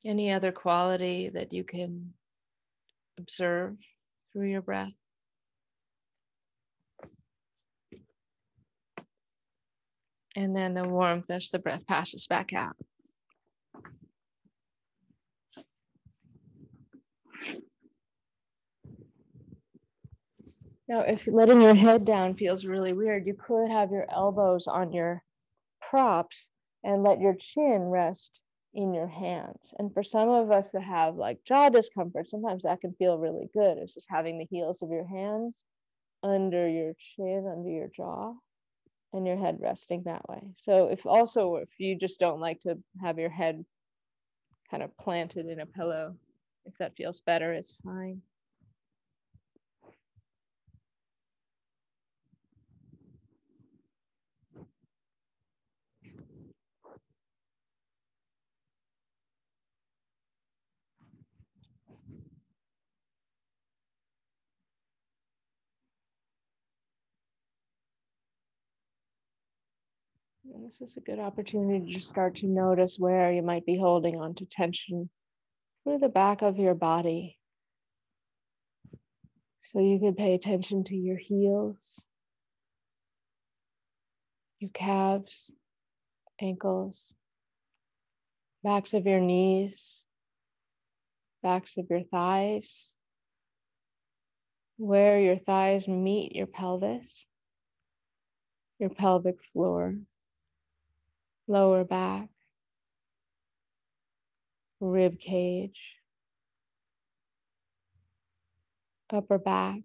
Any 0.06 0.32
other 0.32 0.52
quality 0.52 1.30
that 1.30 1.52
you 1.52 1.64
can 1.64 2.14
observe 3.18 3.76
through 4.32 4.50
your 4.50 4.62
breath. 4.62 4.94
And 10.36 10.56
then 10.56 10.76
the 10.76 10.88
warmth 10.88 11.32
as 11.32 11.50
the 11.50 11.60
breath 11.60 11.88
passes 11.88 12.28
back 12.28 12.54
out. 12.54 12.76
Now, 20.88 21.02
if 21.02 21.28
letting 21.28 21.62
your 21.62 21.76
head 21.76 22.06
down 22.06 22.36
feels 22.36 22.66
really 22.66 22.94
weird, 22.94 23.26
you 23.26 23.34
could 23.34 23.70
have 23.72 23.92
your 23.92 24.06
elbows 24.12 24.68
on 24.68 24.94
your 24.94 25.24
props 25.82 26.50
and 26.84 27.04
let 27.04 27.20
your 27.20 27.36
chin 27.36 27.82
rest 27.90 28.42
in 28.74 28.94
your 28.94 29.08
hands. 29.08 29.74
And 29.80 29.94
for 29.94 30.04
some 30.04 30.30
of 30.30 30.52
us 30.52 30.72
that 30.72 30.84
have 30.84 31.16
like 31.16 31.44
jaw 31.44 31.70
discomfort, 31.70 32.30
sometimes 32.30 32.64
that 32.64 32.82
can 32.82 32.94
feel 32.94 33.18
really 33.18 33.50
good. 33.54 33.78
It's 33.78 33.94
just 33.96 34.08
having 34.10 34.38
the 34.38 34.48
heels 34.52 34.82
of 34.82 34.90
your 34.90 35.08
hands 35.08 35.56
under 36.24 36.68
your 36.68 36.94
chin, 37.16 37.48
under 37.52 37.70
your 37.70 37.90
jaw 37.96 38.34
and 39.14 39.26
your 39.26 39.38
head 39.38 39.58
resting 39.62 40.04
that 40.04 40.28
way. 40.30 40.42
So 40.56 40.88
if 40.88 41.06
also 41.06 41.56
if 41.56 41.70
you 41.80 41.98
just 41.98 42.20
don't 42.20 42.42
like 42.42 42.62
to 42.62 42.78
have 43.02 43.18
your 43.18 43.30
head 43.30 43.66
kind 44.70 44.84
of 44.84 44.96
planted 44.98 45.48
in 45.48 45.62
a 45.62 45.66
pillow, 45.66 46.16
if 46.66 46.78
that 46.80 46.96
feels 46.96 47.22
better, 47.22 47.54
it's 47.54 47.76
fine. 47.84 48.22
And 70.54 70.68
this 70.68 70.80
is 70.82 70.96
a 70.96 71.02
good 71.02 71.20
opportunity 71.20 71.94
to 71.94 72.00
start 72.00 72.36
to 72.38 72.48
notice 72.48 73.00
where 73.00 73.32
you 73.32 73.42
might 73.42 73.66
be 73.66 73.78
holding 73.78 74.20
on 74.20 74.36
to 74.36 74.46
tension 74.46 75.10
through 75.84 76.00
the 76.00 76.10
back 76.10 76.44
of 76.44 76.58
your 76.58 76.76
body. 76.76 77.40
So 79.64 79.80
you 79.80 80.00
could 80.00 80.18
pay 80.18 80.36
attention 80.36 80.84
to 80.86 80.96
your 80.96 81.18
heels, 81.18 82.04
your 84.60 84.70
calves, 84.72 85.52
ankles, 86.40 87.14
backs 88.64 88.94
of 88.94 89.08
your 89.08 89.22
knees, 89.22 90.04
backs 91.42 91.78
of 91.78 91.88
your 91.90 92.04
thighs, 92.04 92.94
where 94.78 95.20
your 95.20 95.38
thighs 95.38 95.88
meet 95.88 96.36
your 96.36 96.48
pelvis, 96.48 97.26
your 98.78 98.90
pelvic 98.90 99.38
floor 99.52 99.96
lower 101.48 101.84
back, 101.84 102.30
rib 104.80 105.20
cage, 105.20 105.80
upper 109.12 109.38
back, 109.38 109.82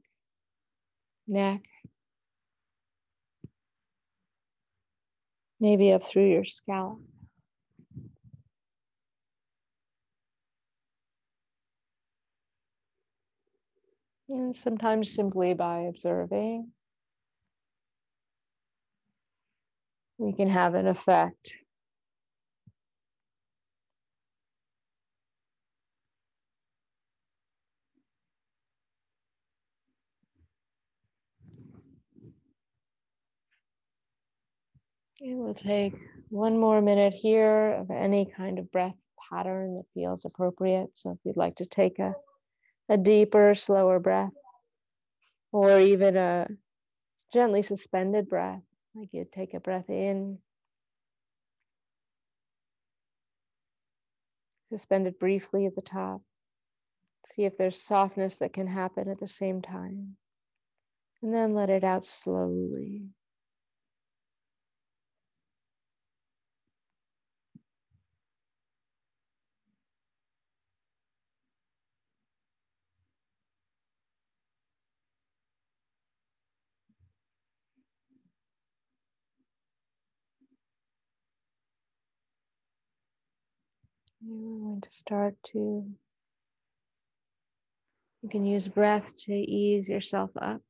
neck, 1.26 1.62
maybe 5.60 5.92
up 5.92 6.02
through 6.02 6.30
your 6.30 6.44
scalp. 6.44 7.00
And 14.30 14.56
sometimes 14.56 15.12
simply 15.12 15.54
by 15.54 15.80
observing 15.80 16.70
we 20.20 20.34
can 20.34 20.50
have 20.50 20.74
an 20.74 20.86
effect. 20.86 21.56
And 35.22 35.38
we'll 35.38 35.54
take 35.54 35.94
one 36.28 36.58
more 36.58 36.82
minute 36.82 37.14
here 37.14 37.72
of 37.72 37.90
any 37.90 38.26
kind 38.26 38.58
of 38.58 38.70
breath 38.70 38.94
pattern 39.30 39.76
that 39.76 39.84
feels 39.94 40.26
appropriate. 40.26 40.90
So 40.94 41.12
if 41.12 41.18
you'd 41.24 41.38
like 41.38 41.56
to 41.56 41.66
take 41.66 41.98
a, 41.98 42.14
a 42.90 42.98
deeper, 42.98 43.54
slower 43.54 43.98
breath, 43.98 44.32
or 45.50 45.80
even 45.80 46.18
a 46.18 46.46
gently 47.32 47.62
suspended 47.62 48.28
breath, 48.28 48.60
like 48.94 49.08
you 49.12 49.26
take 49.32 49.54
a 49.54 49.60
breath 49.60 49.88
in, 49.88 50.38
suspend 54.70 55.06
it 55.06 55.18
briefly 55.18 55.66
at 55.66 55.74
the 55.74 55.82
top. 55.82 56.22
See 57.34 57.44
if 57.44 57.56
there's 57.58 57.82
softness 57.82 58.38
that 58.38 58.52
can 58.52 58.66
happen 58.66 59.08
at 59.08 59.20
the 59.20 59.28
same 59.28 59.62
time. 59.62 60.16
And 61.22 61.34
then 61.34 61.54
let 61.54 61.70
it 61.70 61.84
out 61.84 62.06
slowly. 62.06 63.04
To 84.82 84.90
start 84.90 85.34
to 85.52 85.84
You 88.22 88.28
can 88.28 88.44
use 88.44 88.68
breath 88.68 89.16
to 89.24 89.32
ease 89.32 89.88
yourself 89.88 90.30
up. 90.40 90.60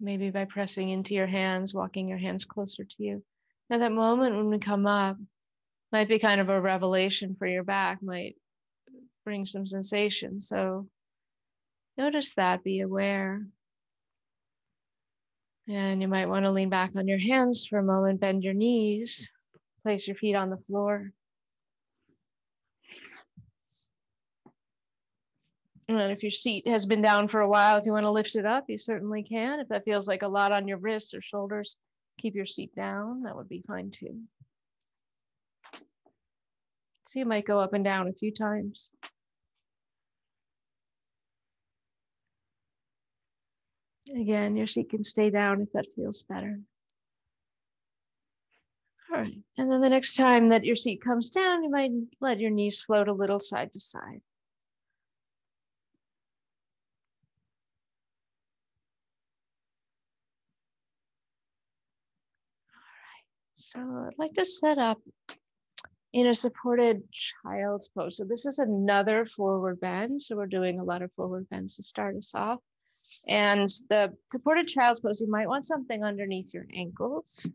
Maybe 0.00 0.30
by 0.30 0.44
pressing 0.44 0.90
into 0.90 1.14
your 1.14 1.26
hands, 1.26 1.74
walking 1.74 2.08
your 2.08 2.18
hands 2.18 2.44
closer 2.44 2.84
to 2.84 3.02
you. 3.02 3.24
Now, 3.70 3.78
that 3.78 3.92
moment 3.92 4.36
when 4.36 4.50
we 4.50 4.58
come 4.58 4.86
up 4.86 5.16
might 5.92 6.08
be 6.08 6.18
kind 6.18 6.40
of 6.40 6.48
a 6.48 6.60
revelation 6.60 7.36
for 7.36 7.46
your 7.46 7.64
back, 7.64 8.02
might 8.02 8.36
bring 9.24 9.44
some 9.44 9.66
sensation. 9.66 10.40
So 10.40 10.88
notice 11.96 12.34
that, 12.34 12.64
be 12.64 12.80
aware. 12.80 13.44
And 15.68 16.00
you 16.00 16.08
might 16.08 16.28
want 16.28 16.44
to 16.44 16.50
lean 16.50 16.70
back 16.70 16.92
on 16.96 17.06
your 17.08 17.18
hands 17.18 17.66
for 17.66 17.78
a 17.78 17.84
moment, 17.84 18.20
bend 18.20 18.42
your 18.42 18.54
knees, 18.54 19.30
place 19.82 20.06
your 20.06 20.16
feet 20.16 20.34
on 20.34 20.50
the 20.50 20.56
floor. 20.56 21.12
And 25.88 26.12
if 26.12 26.22
your 26.22 26.30
seat 26.30 26.68
has 26.68 26.84
been 26.84 27.00
down 27.00 27.28
for 27.28 27.40
a 27.40 27.48
while, 27.48 27.78
if 27.78 27.86
you 27.86 27.92
want 27.92 28.04
to 28.04 28.10
lift 28.10 28.36
it 28.36 28.44
up, 28.44 28.64
you 28.68 28.76
certainly 28.76 29.22
can. 29.22 29.58
If 29.58 29.68
that 29.68 29.84
feels 29.84 30.06
like 30.06 30.22
a 30.22 30.28
lot 30.28 30.52
on 30.52 30.68
your 30.68 30.76
wrists 30.76 31.14
or 31.14 31.22
shoulders, 31.22 31.78
keep 32.18 32.34
your 32.34 32.44
seat 32.44 32.74
down. 32.74 33.22
That 33.22 33.34
would 33.34 33.48
be 33.48 33.62
fine 33.66 33.90
too. 33.90 34.20
So 37.06 37.20
you 37.20 37.24
might 37.24 37.46
go 37.46 37.58
up 37.58 37.72
and 37.72 37.82
down 37.82 38.06
a 38.06 38.12
few 38.12 38.30
times. 38.30 38.92
Again, 44.14 44.56
your 44.56 44.66
seat 44.66 44.90
can 44.90 45.04
stay 45.04 45.30
down 45.30 45.62
if 45.62 45.72
that 45.72 45.86
feels 45.96 46.22
better. 46.22 46.60
All 49.10 49.18
right, 49.18 49.34
and 49.56 49.72
then 49.72 49.80
the 49.80 49.88
next 49.88 50.16
time 50.16 50.50
that 50.50 50.64
your 50.64 50.76
seat 50.76 51.02
comes 51.02 51.30
down, 51.30 51.62
you 51.62 51.70
might 51.70 51.92
let 52.20 52.40
your 52.40 52.50
knees 52.50 52.80
float 52.80 53.08
a 53.08 53.12
little 53.12 53.40
side 53.40 53.72
to 53.72 53.80
side. 53.80 54.20
All 62.74 62.82
right, 63.06 63.24
so 63.54 63.80
I'd 63.80 64.18
like 64.18 64.34
to 64.34 64.44
set 64.44 64.76
up 64.76 64.98
in 66.12 66.26
a 66.26 66.34
supported 66.34 67.02
child's 67.12 67.88
pose. 67.88 68.16
So 68.18 68.24
this 68.24 68.46
is 68.46 68.58
another 68.58 69.26
forward 69.26 69.80
bend. 69.80 70.22
So 70.22 70.36
we're 70.36 70.46
doing 70.46 70.80
a 70.80 70.84
lot 70.84 71.02
of 71.02 71.12
forward 71.12 71.48
bends 71.48 71.76
to 71.76 71.82
start 71.82 72.16
us 72.16 72.34
off. 72.34 72.60
And 73.26 73.68
the 73.88 74.12
supported 74.32 74.68
child's 74.68 75.00
pose, 75.00 75.20
you 75.20 75.30
might 75.30 75.48
want 75.48 75.64
something 75.64 76.04
underneath 76.04 76.52
your 76.52 76.66
ankles. 76.74 77.50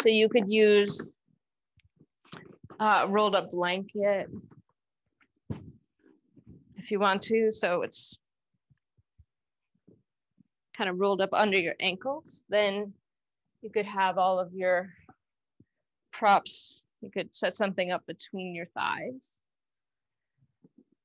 So 0.00 0.08
you 0.08 0.28
could 0.28 0.50
use 0.50 1.10
a 2.80 3.06
rolled 3.06 3.36
up 3.36 3.50
blanket 3.50 4.28
if 6.76 6.90
you 6.90 6.98
want 6.98 7.22
to. 7.22 7.52
So 7.52 7.82
it's 7.82 8.18
kind 10.74 10.88
of 10.88 10.98
rolled 10.98 11.20
up 11.20 11.32
under 11.32 11.58
your 11.58 11.74
ankles. 11.80 12.44
Then 12.48 12.92
you 13.60 13.70
could 13.70 13.86
have 13.86 14.18
all 14.18 14.38
of 14.38 14.52
your 14.52 14.90
props. 16.12 16.80
You 17.00 17.10
could 17.10 17.34
set 17.34 17.54
something 17.54 17.90
up 17.90 18.06
between 18.06 18.54
your 18.54 18.66
thighs 18.66 19.38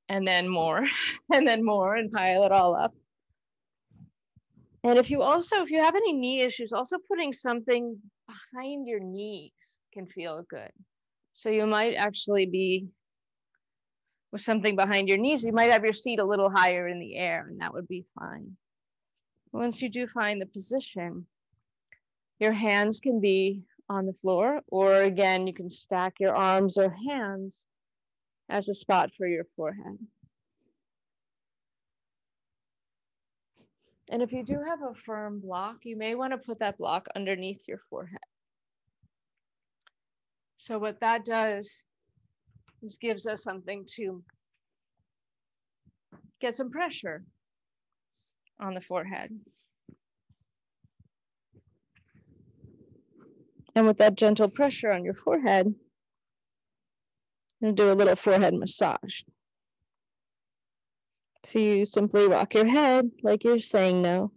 and 0.10 0.28
then 0.28 0.48
more 0.48 0.86
and 1.34 1.48
then 1.48 1.64
more 1.64 1.96
and 1.96 2.12
pile 2.12 2.44
it 2.44 2.52
all 2.52 2.76
up. 2.76 2.94
And 4.90 4.98
if 4.98 5.10
you 5.10 5.22
also, 5.22 5.62
if 5.64 5.70
you 5.70 5.82
have 5.82 5.96
any 5.96 6.14
knee 6.14 6.42
issues, 6.42 6.72
also 6.72 6.98
putting 7.10 7.34
something 7.34 7.98
behind 8.26 8.88
your 8.88 9.02
knees 9.02 9.80
can 9.94 10.08
feel 10.08 10.44
good. 10.50 10.72
So 11.34 11.50
you 11.50 11.68
might 11.68 11.96
actually 11.96 12.46
be 12.46 12.88
with 14.32 14.42
something 14.42 14.76
behind 14.76 15.08
your 15.08 15.18
knees, 15.18 15.44
you 15.44 15.52
might 15.52 15.72
have 15.72 15.84
your 15.84 15.94
seat 15.94 16.20
a 16.20 16.26
little 16.26 16.50
higher 16.50 16.88
in 16.88 17.00
the 17.00 17.16
air, 17.16 17.48
and 17.50 17.62
that 17.62 17.74
would 17.74 17.88
be 17.88 18.06
fine. 18.20 18.56
Once 19.52 19.82
you 19.82 19.90
do 19.90 20.08
find 20.08 20.42
the 20.42 20.46
position, 20.46 21.26
your 22.40 22.52
hands 22.52 23.00
can 23.00 23.20
be 23.20 23.64
on 23.90 24.06
the 24.06 24.14
floor, 24.14 24.62
or 24.70 25.02
again, 25.02 25.48
you 25.48 25.54
can 25.54 25.70
stack 25.70 26.16
your 26.20 26.36
arms 26.36 26.78
or 26.78 26.96
hands 27.10 27.64
as 28.50 28.68
a 28.68 28.74
spot 28.74 29.12
for 29.18 29.28
your 29.28 29.46
forehead. 29.56 29.98
And 34.10 34.22
if 34.22 34.32
you 34.32 34.44
do 34.44 34.62
have 34.66 34.82
a 34.82 34.94
firm 34.94 35.40
block, 35.40 35.78
you 35.84 35.98
may 35.98 36.16
want 36.16 36.32
to 36.32 36.38
put 36.38 36.60
that 36.60 36.78
block 36.78 37.08
underneath 37.16 37.68
your 37.68 37.80
forehead. 37.90 38.20
So 40.58 40.80
what 40.80 41.00
that 41.02 41.26
does 41.26 41.84
is 42.82 42.98
gives 42.98 43.28
us 43.28 43.44
something 43.44 43.86
to 43.96 44.24
get 46.40 46.56
some 46.56 46.72
pressure 46.72 47.24
on 48.60 48.74
the 48.74 48.82
forehead. 48.82 49.32
And 53.76 53.86
with 53.86 53.98
that 53.98 54.16
gentle 54.16 54.50
pressure 54.50 54.92
on 54.92 55.04
your 55.04 55.14
forehead, 55.14 55.76
to 57.64 57.72
do 57.72 57.92
a 57.92 57.94
little 57.94 58.16
forehead 58.16 58.54
massage. 58.54 59.22
You 61.54 61.86
simply 61.86 62.28
rock 62.28 62.54
your 62.54 62.66
head 62.66 63.10
like 63.24 63.44
you're 63.44 63.60
saying 63.60 64.02
no. 64.02 64.32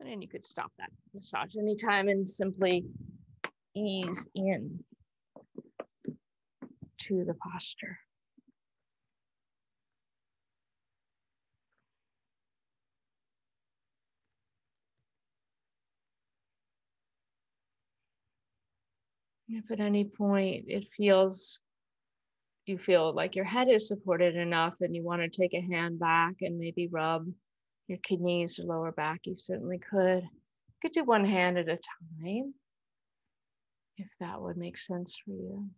And 0.00 0.22
you 0.22 0.28
could 0.28 0.44
stop 0.44 0.72
that 0.78 0.90
massage 1.14 1.56
anytime 1.56 2.08
and 2.08 2.28
simply 2.28 2.86
ease 3.76 4.26
in 4.34 4.82
to 7.02 7.24
the 7.24 7.34
posture. 7.34 7.98
If 19.52 19.70
at 19.72 19.80
any 19.80 20.04
point 20.04 20.66
it 20.68 20.86
feels, 20.92 21.58
you 22.66 22.78
feel 22.78 23.12
like 23.12 23.34
your 23.34 23.44
head 23.44 23.68
is 23.68 23.88
supported 23.88 24.36
enough 24.36 24.74
and 24.80 24.94
you 24.94 25.02
want 25.02 25.22
to 25.22 25.28
take 25.28 25.54
a 25.54 25.60
hand 25.60 25.98
back 25.98 26.36
and 26.40 26.58
maybe 26.58 26.86
rub 26.86 27.26
your 27.88 27.98
kidneys 27.98 28.60
or 28.60 28.64
lower 28.64 28.92
back, 28.92 29.22
you 29.24 29.34
certainly 29.36 29.78
could. 29.78 30.22
You 30.22 30.74
could 30.80 30.92
do 30.92 31.02
one 31.02 31.24
hand 31.24 31.58
at 31.58 31.68
a 31.68 31.78
time 32.22 32.54
if 33.96 34.16
that 34.20 34.40
would 34.40 34.56
make 34.56 34.78
sense 34.78 35.18
for 35.24 35.32
you. 35.32 35.68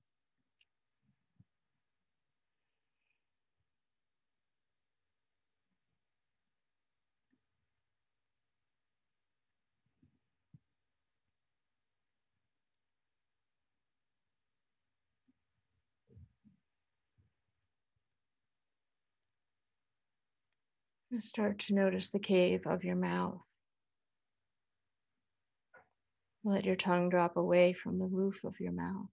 And 21.12 21.22
start 21.22 21.58
to 21.66 21.74
notice 21.74 22.08
the 22.08 22.18
cave 22.18 22.66
of 22.66 22.84
your 22.84 22.96
mouth. 22.96 23.46
Let 26.42 26.64
your 26.64 26.74
tongue 26.74 27.10
drop 27.10 27.36
away 27.36 27.74
from 27.74 27.98
the 27.98 28.06
roof 28.06 28.42
of 28.44 28.58
your 28.58 28.72
mouth. 28.72 29.10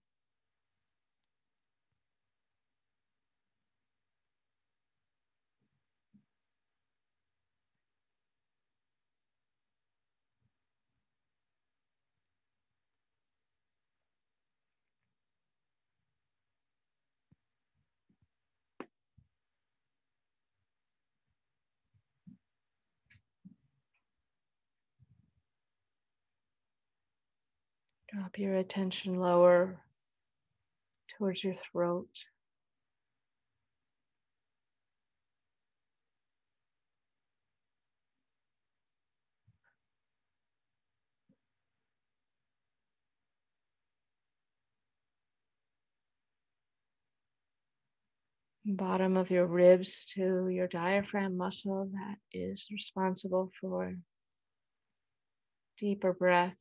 Drop 28.12 28.38
your 28.38 28.56
attention 28.56 29.14
lower 29.14 29.80
towards 31.16 31.44
your 31.44 31.54
throat. 31.54 32.08
bottom 48.76 49.16
of 49.16 49.30
your 49.30 49.46
ribs 49.46 50.04
to 50.04 50.48
your 50.48 50.68
diaphragm 50.68 51.36
muscle 51.36 51.90
that 51.92 52.16
is 52.32 52.66
responsible 52.70 53.50
for 53.60 53.94
deeper 55.78 56.12
breath. 56.12 56.59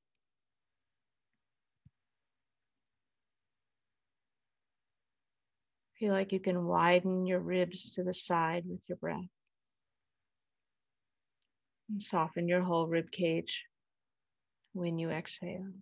Feel 6.00 6.14
like 6.14 6.32
you 6.32 6.40
can 6.40 6.66
widen 6.66 7.26
your 7.26 7.42
ribs 7.42 7.92
to 7.92 8.04
the 8.04 8.14
side 8.14 8.64
with 8.66 8.82
your 8.88 8.98
breath. 8.98 9.20
And 11.90 12.02
soften 12.02 12.48
your 12.48 12.62
whole 12.62 12.88
rib 12.88 13.12
cage 13.12 13.66
when 14.74 14.98
you 14.98 15.10
exhale. 15.10 15.74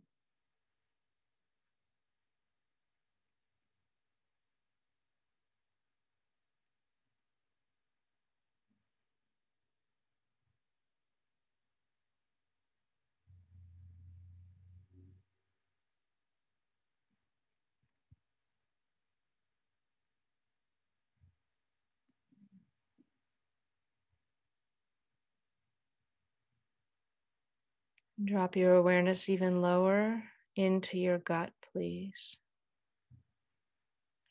Drop 28.25 28.56
your 28.56 28.73
awareness 28.73 29.30
even 29.30 29.62
lower 29.62 30.23
into 30.56 30.97
your 30.97 31.19
gut, 31.19 31.51
please. 31.71 32.39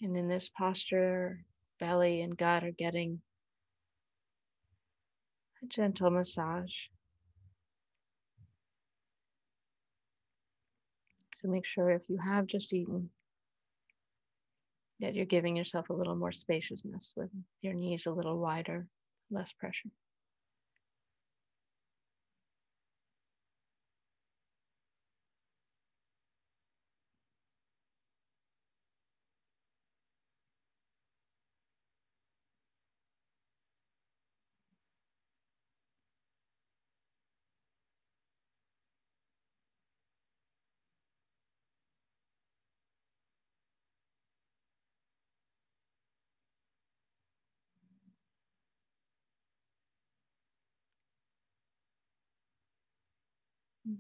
And 0.03 0.16
in 0.16 0.27
this 0.29 0.49
posture, 0.49 1.44
belly 1.79 2.22
and 2.22 2.37
gut 2.37 2.64
are 2.64 2.72
getting 2.72 3.20
a 5.62 5.66
gentle 5.66 6.11
massage. 6.11 6.87
So 11.37 11.49
make 11.49 11.64
sure 11.64 11.90
if 11.90 12.09
you 12.09 12.18
have 12.18 12.46
just 12.46 12.75
eaten, 12.75 13.11
that 14.99 15.14
you're 15.14 15.27
giving 15.27 15.55
yourself 15.55 15.90
a 15.90 15.92
little 15.92 16.16
more 16.16 16.33
spaciousness 16.33 17.12
with 17.16 17.31
your 17.62 17.75
knees 17.75 18.07
a 18.07 18.11
little 18.11 18.38
wider, 18.38 18.88
less 19.31 19.53
pressure. 19.53 19.90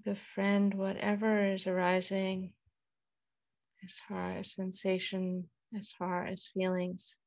Befriend 0.04 0.74
whatever 0.74 1.52
is 1.52 1.66
arising 1.66 2.52
as 3.84 4.00
far 4.08 4.32
as 4.32 4.52
sensation, 4.52 5.48
as 5.76 5.92
far 5.92 6.26
as 6.26 6.50
feelings. 6.52 7.18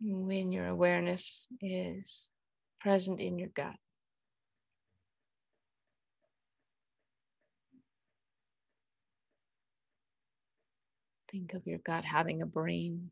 When 0.00 0.52
your 0.52 0.66
awareness 0.66 1.46
is 1.62 2.28
present 2.80 3.20
in 3.20 3.38
your 3.38 3.48
gut. 3.48 3.76
Think 11.32 11.54
of 11.54 11.66
your 11.66 11.78
gut 11.78 12.04
having 12.04 12.42
a 12.42 12.46
brain. 12.46 13.10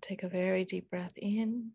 Take 0.00 0.22
a 0.22 0.28
very 0.28 0.64
deep 0.64 0.90
breath 0.90 1.12
in. 1.16 1.70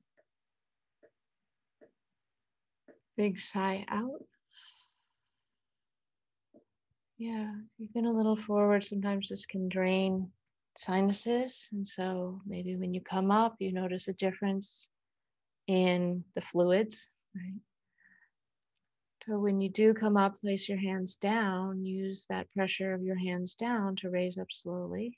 Big 3.16 3.40
sigh 3.40 3.86
out. 3.88 4.24
Yeah, 7.18 7.52
you've 7.78 7.94
been 7.94 8.06
a 8.06 8.12
little 8.12 8.36
forward. 8.36 8.84
Sometimes 8.84 9.30
this 9.30 9.48
can 9.48 9.70
drain 9.70 10.30
sinuses. 10.76 11.68
And 11.72 11.88
so 11.88 12.42
maybe 12.46 12.76
when 12.76 12.94
you 12.94 13.02
come 13.02 13.32
up, 13.32 13.56
you 13.60 13.72
notice 13.74 14.08
a 14.08 14.14
difference 14.14 14.90
in 15.66 16.24
the 16.36 16.42
fluids, 16.42 17.10
right? 17.36 17.60
So 19.26 19.40
when 19.40 19.60
you 19.60 19.70
do 19.70 19.94
come 19.94 20.16
up, 20.16 20.40
place 20.40 20.70
your 20.70 20.78
hands 20.78 21.16
down, 21.16 21.84
use 21.84 22.28
that 22.30 22.52
pressure 22.54 22.94
of 22.94 23.02
your 23.02 23.18
hands 23.18 23.56
down 23.56 23.96
to 23.98 24.10
raise 24.10 24.38
up 24.38 24.48
slowly. 24.52 25.18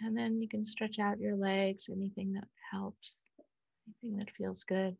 And 0.00 0.16
then 0.16 0.40
you 0.40 0.48
can 0.48 0.64
stretch 0.64 0.98
out 0.98 1.20
your 1.20 1.36
legs, 1.36 1.88
anything 1.90 2.32
that 2.34 2.46
helps, 2.70 3.28
anything 3.86 4.18
that 4.18 4.30
feels 4.36 4.64
good. 4.64 4.96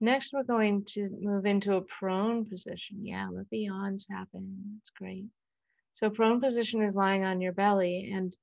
Next, 0.00 0.32
we're 0.32 0.44
going 0.44 0.84
to 0.86 1.10
move 1.20 1.44
into 1.44 1.74
a 1.74 1.82
prone 1.82 2.46
position. 2.46 3.04
Yeah, 3.04 3.28
let 3.30 3.50
the 3.50 3.58
yawns 3.58 4.06
happen. 4.10 4.56
That's 4.74 4.90
great. 4.90 5.26
So, 5.94 6.08
prone 6.08 6.40
position 6.40 6.82
is 6.82 6.94
lying 6.94 7.24
on 7.24 7.42
your 7.42 7.52
belly. 7.52 8.10
And 8.14 8.34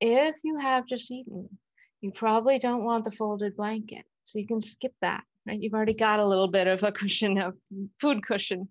if 0.00 0.36
you 0.42 0.58
have 0.58 0.86
just 0.86 1.10
eaten, 1.10 1.48
you 2.00 2.10
probably 2.10 2.58
don't 2.58 2.84
want 2.84 3.04
the 3.04 3.10
folded 3.10 3.54
blanket. 3.54 4.06
So, 4.24 4.38
you 4.38 4.46
can 4.46 4.62
skip 4.62 4.94
that, 5.02 5.24
right? 5.46 5.60
You've 5.60 5.74
already 5.74 5.92
got 5.92 6.20
a 6.20 6.26
little 6.26 6.48
bit 6.48 6.66
of 6.66 6.82
a 6.82 6.92
cushion 6.92 7.36
a 7.36 7.52
food 8.00 8.26
cushion. 8.26 8.68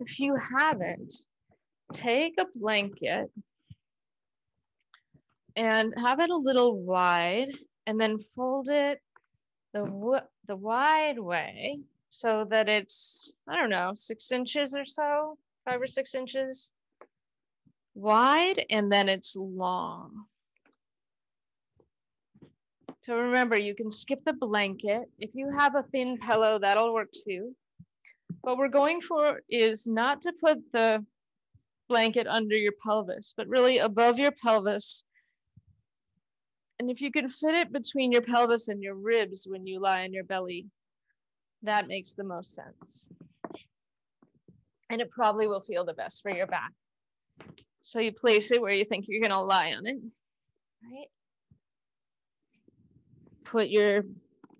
If 0.00 0.18
you 0.18 0.38
haven't, 0.58 1.12
take 1.92 2.36
a 2.38 2.46
blanket 2.54 3.30
and 5.56 5.92
have 5.96 6.20
it 6.20 6.30
a 6.30 6.36
little 6.36 6.78
wide 6.78 7.52
and 7.86 8.00
then 8.00 8.18
fold 8.18 8.68
it 8.68 9.00
the, 9.72 10.22
the 10.46 10.56
wide 10.56 11.18
way 11.18 11.80
so 12.10 12.46
that 12.50 12.68
it's, 12.68 13.32
I 13.48 13.56
don't 13.56 13.70
know, 13.70 13.92
six 13.94 14.32
inches 14.32 14.74
or 14.74 14.84
so, 14.84 15.38
five 15.64 15.80
or 15.80 15.86
six 15.86 16.14
inches 16.14 16.72
wide, 17.94 18.64
and 18.70 18.90
then 18.90 19.08
it's 19.08 19.36
long. 19.36 20.24
So 23.02 23.16
remember, 23.16 23.58
you 23.58 23.74
can 23.74 23.90
skip 23.90 24.20
the 24.24 24.32
blanket. 24.32 25.02
If 25.18 25.30
you 25.34 25.52
have 25.58 25.74
a 25.74 25.82
thin 25.82 26.18
pillow, 26.18 26.58
that'll 26.58 26.94
work 26.94 27.10
too. 27.26 27.54
What 28.42 28.58
we're 28.58 28.68
going 28.68 29.00
for 29.00 29.40
is 29.48 29.86
not 29.86 30.22
to 30.22 30.32
put 30.40 30.58
the 30.72 31.04
blanket 31.88 32.26
under 32.26 32.56
your 32.56 32.72
pelvis, 32.82 33.34
but 33.36 33.48
really 33.48 33.78
above 33.78 34.18
your 34.18 34.30
pelvis 34.30 35.04
and 36.82 36.90
if 36.90 37.00
you 37.00 37.12
can 37.12 37.28
fit 37.28 37.54
it 37.54 37.72
between 37.72 38.10
your 38.10 38.22
pelvis 38.22 38.66
and 38.66 38.82
your 38.82 38.96
ribs 38.96 39.46
when 39.48 39.64
you 39.64 39.78
lie 39.78 40.02
on 40.02 40.12
your 40.12 40.24
belly, 40.24 40.66
that 41.62 41.86
makes 41.86 42.14
the 42.14 42.24
most 42.24 42.56
sense. 42.56 43.08
And 44.90 45.00
it 45.00 45.08
probably 45.12 45.46
will 45.46 45.60
feel 45.60 45.84
the 45.84 45.94
best 45.94 46.22
for 46.22 46.32
your 46.32 46.48
back. 46.48 46.72
So 47.82 48.00
you 48.00 48.10
place 48.10 48.50
it 48.50 48.60
where 48.60 48.72
you 48.72 48.84
think 48.84 49.04
you're 49.06 49.20
going 49.20 49.30
to 49.30 49.38
lie 49.38 49.72
on 49.74 49.86
it, 49.86 49.96
right? 50.82 51.06
Put 53.44 53.68
your 53.68 54.02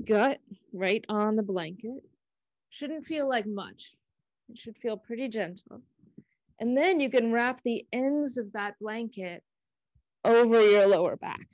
gut 0.07 0.39
right 0.73 1.05
on 1.09 1.35
the 1.35 1.43
blanket. 1.43 2.05
Shouldn't 2.71 3.05
feel 3.05 3.29
like 3.29 3.47
much. 3.47 3.97
It 4.49 4.59
should 4.59 4.77
feel 4.77 4.97
pretty 4.97 5.27
gentle. 5.27 5.83
And 6.61 6.77
then 6.77 7.01
you 7.01 7.11
can 7.11 7.33
wrap 7.33 7.61
the 7.65 7.85
ends 7.93 8.39
of 8.39 8.53
that 8.53 8.79
blanket 8.81 9.43
over 10.25 10.65
your 10.65 10.87
lower 10.87 11.17
back. 11.17 11.49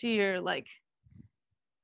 You're 0.00 0.40
like, 0.40 0.68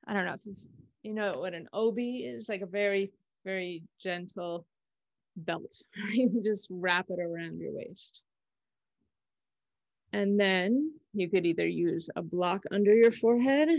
I 0.07 0.13
don't 0.13 0.25
know 0.25 0.33
if 0.33 0.57
you 1.03 1.13
know 1.13 1.39
what 1.39 1.53
an 1.53 1.67
obi 1.71 2.25
is, 2.25 2.49
like 2.49 2.61
a 2.61 2.65
very, 2.65 3.11
very 3.45 3.83
gentle 3.99 4.65
belt? 5.35 5.81
You 6.11 6.41
just 6.43 6.67
wrap 6.69 7.07
it 7.09 7.19
around 7.19 7.59
your 7.59 7.73
waist. 7.73 8.21
And 10.11 10.39
then 10.39 10.93
you 11.13 11.29
could 11.29 11.45
either 11.45 11.67
use 11.67 12.09
a 12.15 12.21
block 12.21 12.63
under 12.71 12.93
your 12.93 13.11
forehead, 13.11 13.69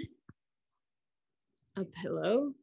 a 1.76 1.84
pillow, 1.84 2.54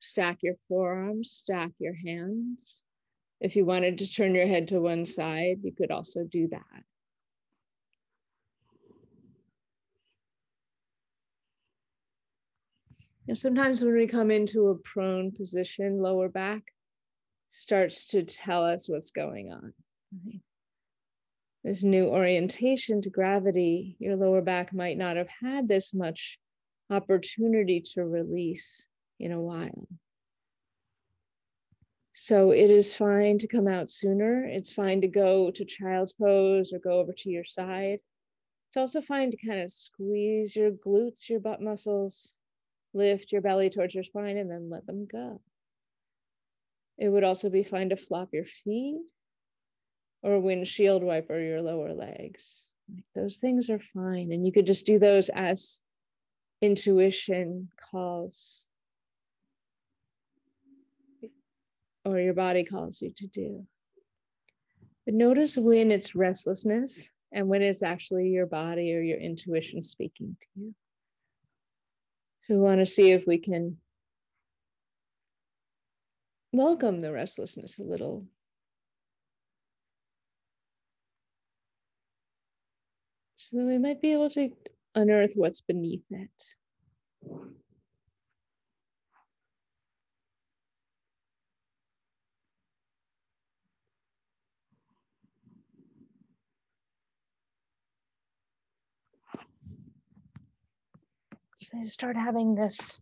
stack 0.00 0.38
your 0.42 0.54
forearms, 0.68 1.32
stack 1.32 1.72
your 1.78 1.94
hands. 1.94 2.84
If 3.40 3.56
you 3.56 3.64
wanted 3.64 3.98
to 3.98 4.12
turn 4.12 4.34
your 4.34 4.46
head 4.46 4.68
to 4.68 4.80
one 4.80 5.06
side, 5.06 5.58
you 5.62 5.72
could 5.72 5.90
also 5.90 6.24
do 6.24 6.48
that. 6.48 6.84
You 13.28 13.34
know, 13.34 13.36
sometimes 13.36 13.82
when 13.82 13.94
we 13.94 14.06
come 14.06 14.30
into 14.30 14.68
a 14.68 14.74
prone 14.74 15.32
position, 15.32 16.00
lower 16.00 16.30
back 16.30 16.62
starts 17.50 18.06
to 18.06 18.22
tell 18.22 18.64
us 18.64 18.88
what's 18.88 19.10
going 19.10 19.52
on. 19.52 19.74
Right? 20.24 20.40
This 21.62 21.84
new 21.84 22.06
orientation 22.06 23.02
to 23.02 23.10
gravity, 23.10 23.96
your 23.98 24.16
lower 24.16 24.40
back 24.40 24.72
might 24.72 24.96
not 24.96 25.18
have 25.18 25.28
had 25.28 25.68
this 25.68 25.92
much 25.92 26.38
opportunity 26.88 27.82
to 27.92 28.06
release 28.06 28.86
in 29.20 29.32
a 29.32 29.42
while. 29.42 29.86
So 32.14 32.52
it 32.52 32.70
is 32.70 32.96
fine 32.96 33.36
to 33.40 33.46
come 33.46 33.68
out 33.68 33.90
sooner. 33.90 34.46
It's 34.46 34.72
fine 34.72 35.02
to 35.02 35.08
go 35.08 35.50
to 35.50 35.66
child's 35.66 36.14
pose 36.14 36.72
or 36.72 36.78
go 36.78 36.92
over 36.92 37.12
to 37.12 37.28
your 37.28 37.44
side. 37.44 37.98
It's 38.70 38.78
also 38.78 39.02
fine 39.02 39.30
to 39.32 39.46
kind 39.46 39.60
of 39.60 39.70
squeeze 39.70 40.56
your 40.56 40.70
glutes, 40.70 41.28
your 41.28 41.40
butt 41.40 41.60
muscles, 41.60 42.34
lift 42.94 43.32
your 43.32 43.42
belly 43.42 43.70
towards 43.70 43.94
your 43.94 44.04
spine, 44.04 44.36
and 44.36 44.50
then 44.50 44.70
let 44.70 44.86
them 44.86 45.06
go. 45.06 45.40
It 46.98 47.08
would 47.08 47.24
also 47.24 47.48
be 47.48 47.62
fine 47.62 47.90
to 47.90 47.96
flop 47.96 48.30
your 48.32 48.44
feet 48.44 49.06
or 50.22 50.40
windshield 50.40 51.04
wiper 51.04 51.40
your 51.40 51.62
lower 51.62 51.92
legs. 51.92 52.66
Those 53.14 53.38
things 53.38 53.70
are 53.70 53.80
fine. 53.94 54.32
And 54.32 54.44
you 54.44 54.52
could 54.52 54.66
just 54.66 54.86
do 54.86 54.98
those 54.98 55.28
as 55.28 55.80
intuition 56.60 57.68
calls 57.92 58.66
or 62.04 62.18
your 62.18 62.34
body 62.34 62.64
calls 62.64 63.00
you 63.00 63.12
to 63.16 63.26
do. 63.26 63.66
But 65.04 65.14
notice 65.14 65.56
when 65.56 65.92
it's 65.92 66.14
restlessness 66.14 67.10
and 67.32 67.48
when 67.48 67.62
it's 67.62 67.82
actually 67.82 68.28
your 68.28 68.46
body 68.46 68.94
or 68.94 69.00
your 69.00 69.18
intuition 69.18 69.82
speaking 69.82 70.36
to 70.40 70.46
you. 70.56 70.74
We 72.48 72.56
want 72.56 72.80
to 72.80 72.86
see 72.86 73.12
if 73.12 73.26
we 73.26 73.38
can 73.38 73.78
welcome 76.52 77.00
the 77.00 77.12
restlessness 77.12 77.78
a 77.78 77.84
little. 77.84 78.26
So 83.36 83.58
that 83.58 83.66
we 83.66 83.78
might 83.78 84.00
be 84.00 84.12
able 84.12 84.30
to 84.30 84.50
unearth 84.94 85.34
what's 85.34 85.60
beneath 85.60 86.04
it. 86.10 86.54
So 101.70 101.76
you 101.76 101.84
start 101.84 102.16
having 102.16 102.54
this 102.54 102.98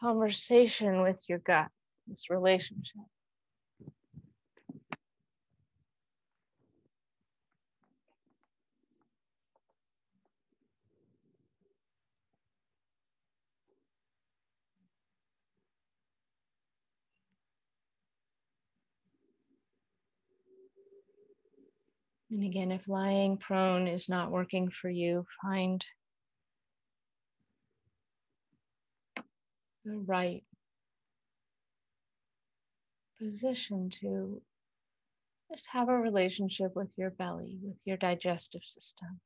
conversation 0.00 1.02
with 1.02 1.22
your 1.28 1.38
gut, 1.40 1.68
this 2.06 2.30
relationship. 2.30 3.02
And 22.30 22.44
again, 22.44 22.72
if 22.72 22.88
lying 22.88 23.36
prone 23.36 23.86
is 23.86 24.08
not 24.08 24.30
working 24.30 24.70
for 24.70 24.88
you, 24.88 25.26
find 25.42 25.84
the 29.84 29.96
right 29.98 30.44
position 33.18 33.90
to 33.90 34.42
just 35.50 35.66
have 35.72 35.88
a 35.88 35.96
relationship 35.96 36.74
with 36.74 36.92
your 36.96 37.10
belly, 37.10 37.58
with 37.62 37.76
your 37.84 37.96
digestive 37.96 38.62
system. 38.64 39.20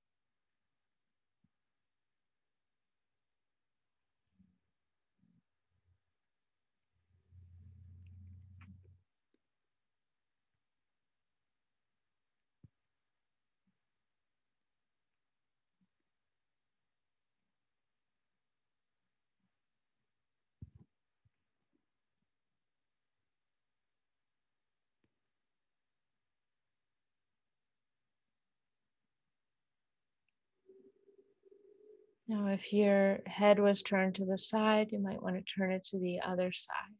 Now, 32.28 32.48
if 32.48 32.72
your 32.72 33.20
head 33.26 33.60
was 33.60 33.82
turned 33.82 34.16
to 34.16 34.24
the 34.24 34.36
side, 34.36 34.88
you 34.90 34.98
might 34.98 35.22
want 35.22 35.36
to 35.36 35.42
turn 35.42 35.70
it 35.72 35.84
to 35.86 35.98
the 35.98 36.20
other 36.20 36.52
side. 36.52 36.94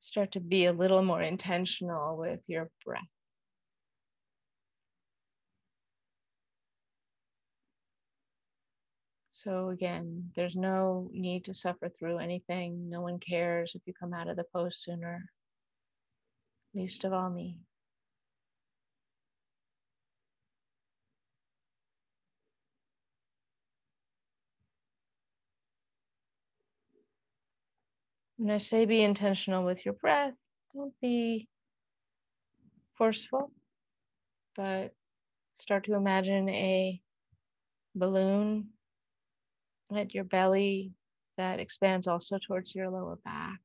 Start 0.00 0.32
to 0.32 0.40
be 0.40 0.66
a 0.66 0.72
little 0.72 1.02
more 1.04 1.22
intentional 1.22 2.16
with 2.16 2.40
your 2.48 2.70
breath. 2.84 3.02
So, 9.30 9.68
again, 9.68 10.32
there's 10.34 10.56
no 10.56 11.08
need 11.12 11.44
to 11.44 11.54
suffer 11.54 11.88
through 11.88 12.18
anything. 12.18 12.90
No 12.90 13.00
one 13.00 13.20
cares 13.20 13.72
if 13.74 13.82
you 13.86 13.94
come 13.94 14.12
out 14.12 14.28
of 14.28 14.36
the 14.36 14.44
pose 14.52 14.82
sooner, 14.82 15.24
least 16.74 17.04
of 17.04 17.12
all 17.12 17.30
me. 17.30 17.60
When 28.40 28.50
I 28.50 28.56
say 28.56 28.86
be 28.86 29.02
intentional 29.02 29.66
with 29.66 29.84
your 29.84 29.92
breath, 29.92 30.32
don't 30.72 30.94
be 31.02 31.46
forceful, 32.96 33.52
but 34.56 34.94
start 35.56 35.84
to 35.84 35.94
imagine 35.94 36.48
a 36.48 37.02
balloon 37.94 38.70
at 39.94 40.14
your 40.14 40.24
belly 40.24 40.94
that 41.36 41.60
expands 41.60 42.06
also 42.06 42.38
towards 42.38 42.74
your 42.74 42.88
lower 42.88 43.16
back. 43.26 43.60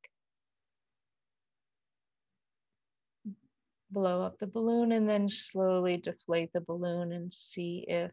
Blow 3.92 4.24
up 4.24 4.40
the 4.40 4.48
balloon 4.48 4.92
and 4.92 5.10
then 5.10 5.30
slowly 5.30 5.96
deflate 5.96 6.52
the 6.52 6.60
balloon 6.60 7.14
and 7.14 7.34
see 7.34 7.86
if 7.88 8.12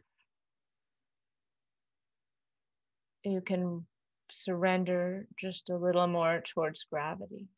you 3.25 3.41
can 3.41 3.85
surrender 4.33 5.29
just 5.39 5.71
a 5.71 5.77
little 5.77 6.07
more 6.07 6.41
towards 6.41 6.85
gravity, 6.85 7.49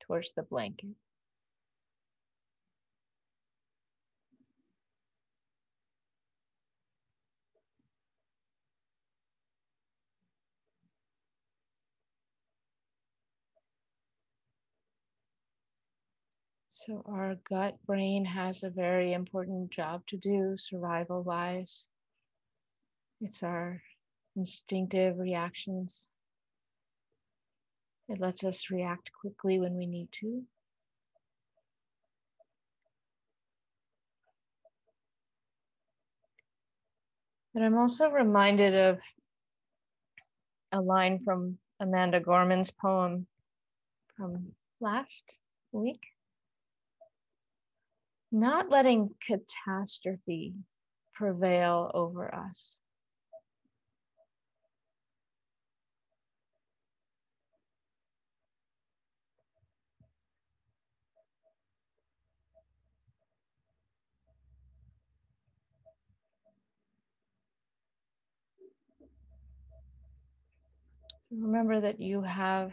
towards 0.00 0.32
the 0.32 0.42
blanket. 0.44 0.96
So, 16.70 17.02
our 17.06 17.36
gut 17.36 17.80
brain 17.86 18.24
has 18.24 18.64
a 18.64 18.70
very 18.70 19.12
important 19.12 19.70
job 19.70 20.04
to 20.08 20.16
do 20.16 20.56
survival 20.58 21.22
wise. 21.22 21.88
It's 23.20 23.42
our 23.42 23.82
instinctive 24.36 25.18
reactions. 25.18 26.08
It 28.08 28.20
lets 28.20 28.44
us 28.44 28.70
react 28.70 29.10
quickly 29.20 29.58
when 29.58 29.74
we 29.74 29.86
need 29.86 30.10
to. 30.20 30.42
But 37.54 37.62
I'm 37.62 37.76
also 37.76 38.08
reminded 38.08 38.74
of 38.74 38.98
a 40.72 40.80
line 40.80 41.20
from 41.22 41.58
Amanda 41.80 42.18
Gorman's 42.18 42.70
poem 42.70 43.26
from 44.16 44.52
last 44.80 45.36
week. 45.70 46.00
Not 48.30 48.70
letting 48.70 49.10
catastrophe 49.26 50.54
prevail 51.14 51.90
over 51.92 52.34
us 52.34 52.81
Remember 71.40 71.80
that 71.80 71.98
you 71.98 72.20
have 72.20 72.72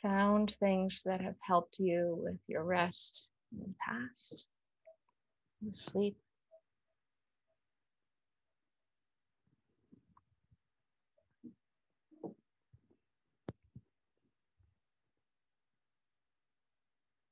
found 0.00 0.52
things 0.52 1.02
that 1.04 1.20
have 1.20 1.36
helped 1.40 1.78
you 1.78 2.18
with 2.22 2.38
your 2.46 2.64
rest 2.64 3.30
in 3.52 3.58
the 3.58 3.74
past, 3.86 4.46
sleep. 5.72 6.16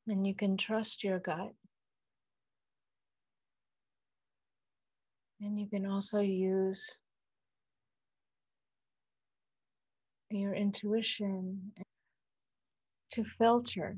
And 0.06 0.26
you 0.26 0.34
can 0.34 0.58
trust 0.58 1.04
your 1.04 1.18
gut. 1.20 1.52
And 5.40 5.58
you 5.58 5.68
can 5.68 5.86
also 5.86 6.20
use 6.20 6.98
your 10.30 10.54
intuition 10.54 11.72
to 13.12 13.24
filter 13.24 13.96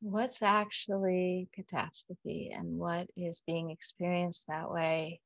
what's 0.00 0.42
actually 0.42 1.48
catastrophe 1.54 2.50
and 2.54 2.78
what 2.78 3.08
is 3.16 3.42
being 3.46 3.70
experienced 3.70 4.46
that 4.48 4.70
way 4.70 5.20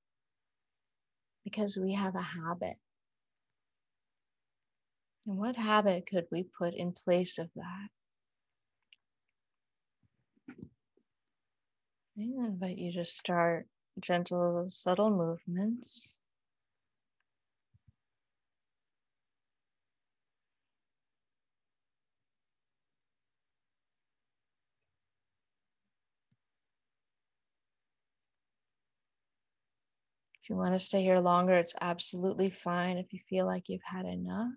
because 1.44 1.76
we 1.76 1.94
have 1.94 2.14
a 2.14 2.22
habit. 2.22 2.76
And 5.26 5.36
what 5.36 5.56
habit 5.56 6.06
could 6.06 6.26
we 6.30 6.44
put 6.44 6.74
in 6.74 6.92
place 6.92 7.38
of 7.38 7.50
that? 7.56 7.88
I 12.18 12.22
invite 12.22 12.78
you 12.78 12.92
to 12.92 13.04
start 13.04 13.66
gentle, 13.98 14.66
subtle 14.68 15.10
movements. 15.10 16.19
You 30.50 30.56
want 30.56 30.74
to 30.74 30.78
stay 30.78 31.02
here 31.02 31.18
longer, 31.18 31.54
it's 31.54 31.74
absolutely 31.80 32.50
fine 32.50 32.98
if 32.98 33.12
you 33.12 33.20
feel 33.28 33.46
like 33.46 33.68
you've 33.68 33.80
had 33.84 34.04
enough. 34.04 34.50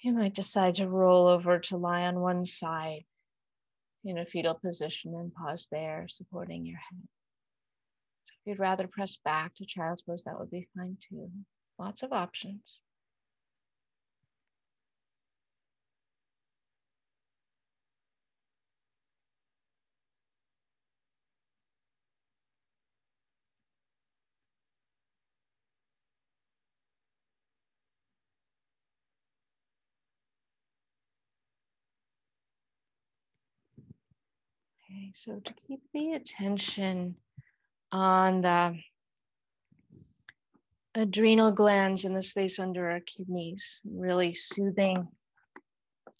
You 0.00 0.12
might 0.12 0.34
decide 0.34 0.74
to 0.76 0.88
roll 0.88 1.28
over 1.28 1.60
to 1.60 1.76
lie 1.76 2.02
on 2.06 2.18
one 2.18 2.44
side 2.44 3.04
in 4.04 4.18
a 4.18 4.26
fetal 4.26 4.54
position 4.54 5.14
and 5.14 5.32
pause 5.32 5.68
there, 5.70 6.06
supporting 6.08 6.66
your 6.66 6.78
head. 6.78 7.08
So 8.24 8.32
if 8.40 8.50
you'd 8.50 8.58
rather 8.58 8.88
press 8.88 9.18
back 9.24 9.54
to 9.56 9.64
child's 9.64 10.02
pose, 10.02 10.24
that 10.24 10.38
would 10.40 10.50
be 10.50 10.68
fine 10.76 10.96
too. 11.08 11.30
Lots 11.78 12.02
of 12.02 12.12
options. 12.12 12.80
So 35.14 35.40
to 35.44 35.52
keep 35.54 35.80
the 35.92 36.12
attention 36.12 37.16
on 37.90 38.42
the 38.42 38.78
adrenal 40.94 41.50
glands 41.50 42.04
in 42.04 42.14
the 42.14 42.22
space 42.22 42.58
under 42.58 42.90
our 42.90 43.00
kidneys, 43.00 43.82
really 43.84 44.34
soothing 44.34 45.08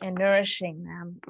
and 0.03 0.17
nourishing 0.17 0.85
them. 0.85 1.21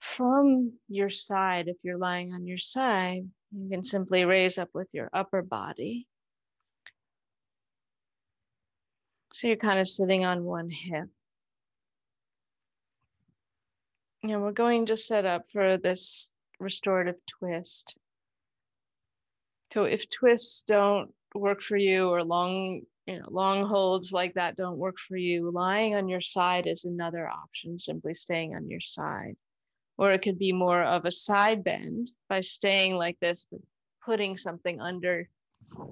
From 0.00 0.74
your 0.88 1.10
side, 1.10 1.68
if 1.68 1.76
you're 1.82 1.98
lying 1.98 2.32
on 2.32 2.46
your 2.46 2.58
side, 2.58 3.28
you 3.52 3.68
can 3.68 3.82
simply 3.82 4.24
raise 4.24 4.58
up 4.58 4.70
with 4.72 4.94
your 4.94 5.10
upper 5.12 5.42
body. 5.42 6.06
So 9.32 9.48
you're 9.48 9.56
kind 9.56 9.80
of 9.80 9.88
sitting 9.88 10.24
on 10.24 10.44
one 10.44 10.70
hip. 10.70 11.08
And 14.24 14.40
we're 14.40 14.52
going 14.52 14.86
to 14.86 14.96
set 14.96 15.26
up 15.26 15.50
for 15.50 15.76
this 15.76 16.30
restorative 16.58 17.16
twist. 17.26 17.94
So 19.70 19.84
if 19.84 20.08
twists 20.08 20.64
don't 20.66 21.10
work 21.34 21.60
for 21.60 21.76
you 21.76 22.08
or 22.08 22.24
long, 22.24 22.80
you 23.06 23.18
know, 23.18 23.26
long 23.28 23.66
holds 23.66 24.12
like 24.12 24.32
that 24.34 24.56
don't 24.56 24.78
work 24.78 24.96
for 24.98 25.18
you, 25.18 25.50
lying 25.50 25.94
on 25.94 26.08
your 26.08 26.22
side 26.22 26.66
is 26.66 26.86
another 26.86 27.28
option, 27.28 27.78
simply 27.78 28.14
staying 28.14 28.54
on 28.54 28.66
your 28.70 28.80
side. 28.80 29.36
Or 29.98 30.10
it 30.10 30.22
could 30.22 30.38
be 30.38 30.52
more 30.52 30.82
of 30.82 31.04
a 31.04 31.10
side 31.10 31.62
bend 31.62 32.10
by 32.30 32.40
staying 32.40 32.96
like 32.96 33.18
this, 33.20 33.46
but 33.50 33.60
putting 34.06 34.38
something 34.38 34.80
under 34.80 35.28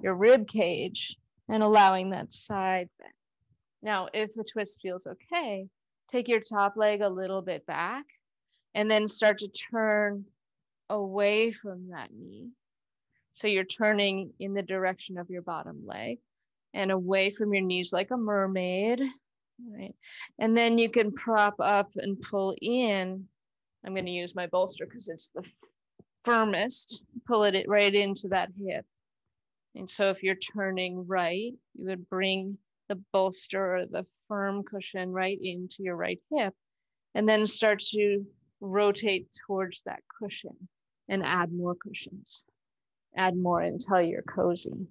your 0.01 0.15
rib 0.15 0.47
cage 0.47 1.17
and 1.49 1.61
allowing 1.61 2.09
that 2.09 2.33
side 2.33 2.89
bend. 2.97 3.13
Now, 3.83 4.07
if 4.11 4.33
the 4.33 4.43
twist 4.43 4.79
feels 4.81 5.05
okay, 5.05 5.67
take 6.09 6.27
your 6.27 6.39
top 6.39 6.77
leg 6.77 7.01
a 7.01 7.09
little 7.09 7.43
bit 7.43 7.67
back 7.67 8.05
and 8.75 8.89
then 8.89 9.07
start 9.07 9.39
to 9.39 9.47
turn 9.47 10.25
away 10.89 11.51
from 11.51 11.89
that 11.89 12.09
knee. 12.13 12.49
So 13.33 13.47
you're 13.47 13.63
turning 13.63 14.31
in 14.39 14.53
the 14.53 14.61
direction 14.61 15.17
of 15.17 15.29
your 15.29 15.41
bottom 15.41 15.83
leg 15.85 16.19
and 16.73 16.91
away 16.91 17.29
from 17.29 17.53
your 17.53 17.63
knees 17.63 17.93
like 17.93 18.11
a 18.11 18.17
mermaid, 18.17 19.01
right? 19.71 19.95
And 20.39 20.55
then 20.55 20.77
you 20.77 20.89
can 20.89 21.11
prop 21.11 21.55
up 21.59 21.91
and 21.95 22.21
pull 22.21 22.55
in. 22.61 23.25
I'm 23.85 23.93
going 23.93 24.05
to 24.05 24.11
use 24.11 24.35
my 24.35 24.47
bolster 24.47 24.85
because 24.85 25.09
it's 25.09 25.29
the 25.29 25.43
firmest. 26.23 27.01
Pull 27.27 27.43
it 27.43 27.65
right 27.67 27.93
into 27.93 28.27
that 28.29 28.49
hip. 28.63 28.85
And 29.75 29.89
so 29.89 30.09
if 30.09 30.21
you're 30.21 30.35
turning 30.35 31.07
right, 31.07 31.53
you 31.75 31.85
would 31.85 32.07
bring 32.09 32.57
the 32.89 33.01
bolster 33.11 33.77
or 33.77 33.85
the 33.85 34.05
firm 34.27 34.63
cushion 34.63 35.11
right 35.11 35.39
into 35.41 35.83
your 35.83 35.95
right 35.95 36.19
hip 36.31 36.53
and 37.15 37.27
then 37.27 37.45
start 37.45 37.79
to 37.79 38.25
rotate 38.63 39.27
towards 39.45 39.81
that 39.81 40.01
cushion 40.19 40.69
and 41.09 41.23
add 41.23 41.51
more 41.51 41.75
cushions. 41.75 42.45
Add 43.15 43.35
more 43.35 43.61
until 43.61 44.01
you're 44.01 44.23
cozy. 44.23 44.87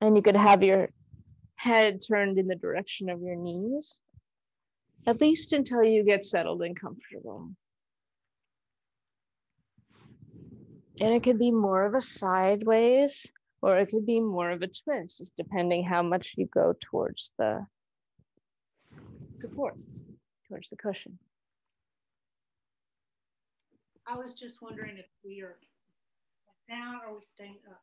And 0.00 0.16
you 0.16 0.22
could 0.22 0.36
have 0.36 0.62
your 0.62 0.90
head 1.56 2.00
turned 2.00 2.38
in 2.38 2.46
the 2.46 2.56
direction 2.56 3.10
of 3.10 3.20
your 3.20 3.36
knees, 3.36 4.00
at 5.06 5.20
least 5.20 5.52
until 5.52 5.84
you 5.84 6.02
get 6.02 6.24
settled 6.24 6.62
and 6.62 6.78
comfortable. 6.78 7.50
And 11.00 11.14
it 11.14 11.22
could 11.22 11.38
be 11.38 11.52
more 11.52 11.84
of 11.84 11.94
a 11.94 12.02
sideways 12.02 13.30
or 13.60 13.76
it 13.76 13.86
could 13.86 14.06
be 14.06 14.20
more 14.20 14.50
of 14.50 14.62
a 14.62 14.68
twist, 14.68 15.18
just 15.18 15.36
depending 15.36 15.84
how 15.84 16.02
much 16.02 16.34
you 16.36 16.46
go 16.46 16.74
towards 16.80 17.34
the 17.38 17.66
support, 19.40 19.76
towards 20.48 20.70
the 20.70 20.76
cushion. 20.76 21.18
I 24.10 24.16
was 24.16 24.32
just 24.32 24.62
wondering 24.62 24.96
if 24.96 25.06
we 25.22 25.42
are 25.42 25.56
down 26.66 27.00
or 27.06 27.14
we 27.16 27.20
staying 27.20 27.58
up. 27.70 27.82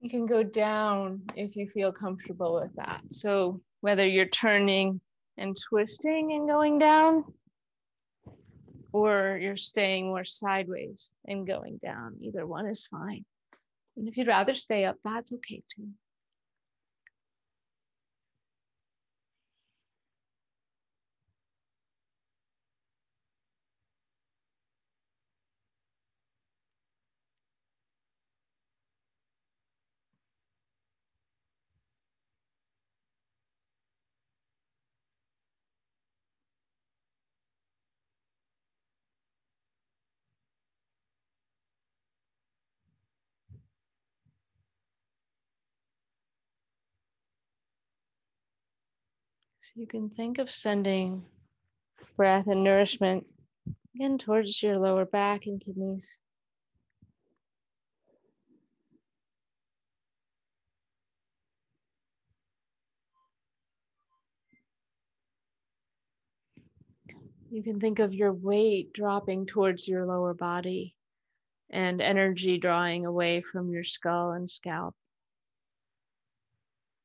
You 0.00 0.10
can 0.10 0.26
go 0.26 0.42
down 0.42 1.22
if 1.36 1.54
you 1.54 1.68
feel 1.68 1.92
comfortable 1.92 2.54
with 2.60 2.74
that. 2.74 3.02
So 3.10 3.60
whether 3.80 4.04
you're 4.04 4.26
turning 4.26 5.00
and 5.38 5.56
twisting 5.68 6.32
and 6.32 6.48
going 6.48 6.80
down, 6.80 7.24
or 8.92 9.38
you're 9.40 9.56
staying 9.56 10.06
more 10.06 10.24
sideways 10.24 11.12
and 11.26 11.46
going 11.46 11.78
down, 11.82 12.16
either 12.20 12.44
one 12.44 12.66
is 12.66 12.86
fine. 12.86 13.24
And 13.96 14.08
if 14.08 14.16
you'd 14.16 14.26
rather 14.26 14.54
stay 14.54 14.84
up, 14.84 14.96
that's 15.04 15.32
okay 15.32 15.62
too. 15.74 15.88
So 49.62 49.70
you 49.76 49.86
can 49.86 50.10
think 50.10 50.38
of 50.38 50.50
sending 50.50 51.24
breath 52.16 52.48
and 52.48 52.64
nourishment 52.64 53.24
again 53.94 54.18
towards 54.18 54.60
your 54.60 54.76
lower 54.76 55.04
back 55.04 55.46
and 55.46 55.60
kidneys. 55.60 56.20
You 67.52 67.62
can 67.62 67.78
think 67.78 68.00
of 68.00 68.12
your 68.12 68.32
weight 68.32 68.92
dropping 68.92 69.46
towards 69.46 69.86
your 69.86 70.04
lower 70.06 70.34
body 70.34 70.96
and 71.70 72.02
energy 72.02 72.58
drawing 72.58 73.06
away 73.06 73.42
from 73.42 73.70
your 73.70 73.84
skull 73.84 74.32
and 74.32 74.50
scalp, 74.50 74.96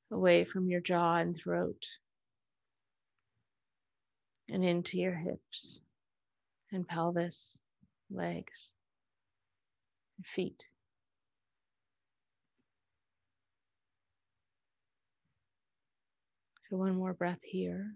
away 0.09 0.43
from 0.43 0.67
your 0.67 0.81
jaw 0.81 1.17
and 1.17 1.37
throat 1.37 1.85
and 4.49 4.63
into 4.63 4.97
your 4.97 5.15
hips 5.15 5.81
and 6.71 6.87
pelvis, 6.87 7.57
legs, 8.09 8.73
and 10.17 10.25
feet. 10.25 10.67
So, 16.69 16.77
one 16.77 16.95
more 16.95 17.13
breath 17.13 17.39
here. 17.43 17.93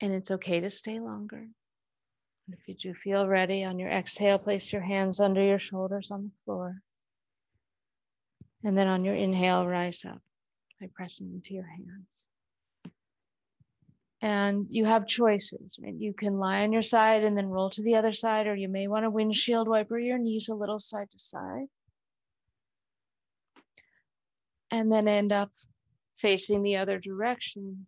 And 0.00 0.12
it's 0.12 0.30
okay 0.30 0.60
to 0.60 0.70
stay 0.70 1.00
longer. 1.00 1.38
And 2.48 2.56
if 2.56 2.68
you 2.68 2.74
do 2.74 2.94
feel 2.94 3.26
ready 3.26 3.64
on 3.64 3.78
your 3.78 3.90
exhale, 3.90 4.38
place 4.38 4.72
your 4.72 4.82
hands 4.82 5.18
under 5.18 5.42
your 5.42 5.58
shoulders 5.58 6.10
on 6.12 6.24
the 6.24 6.44
floor. 6.44 6.80
And 8.64 8.78
then 8.78 8.86
on 8.86 9.04
your 9.04 9.14
inhale, 9.14 9.66
rise 9.66 10.04
up 10.04 10.22
by 10.80 10.88
pressing 10.94 11.32
into 11.32 11.54
your 11.54 11.66
hands. 11.66 12.27
And 14.20 14.66
you 14.68 14.84
have 14.84 15.06
choices? 15.06 15.78
You 15.78 16.12
can 16.12 16.38
lie 16.38 16.62
on 16.62 16.72
your 16.72 16.82
side 16.82 17.22
and 17.22 17.36
then 17.36 17.46
roll 17.46 17.70
to 17.70 17.82
the 17.82 17.94
other 17.94 18.12
side, 18.12 18.48
or 18.48 18.56
you 18.56 18.68
may 18.68 18.88
want 18.88 19.04
to 19.04 19.10
windshield 19.10 19.68
wiper 19.68 19.98
your 19.98 20.18
knees 20.18 20.48
a 20.48 20.54
little 20.54 20.80
side 20.80 21.10
to 21.12 21.18
side. 21.18 21.66
And 24.72 24.92
then 24.92 25.06
end 25.06 25.32
up 25.32 25.52
facing 26.16 26.62
the 26.62 26.76
other 26.76 26.98
direction, 26.98 27.86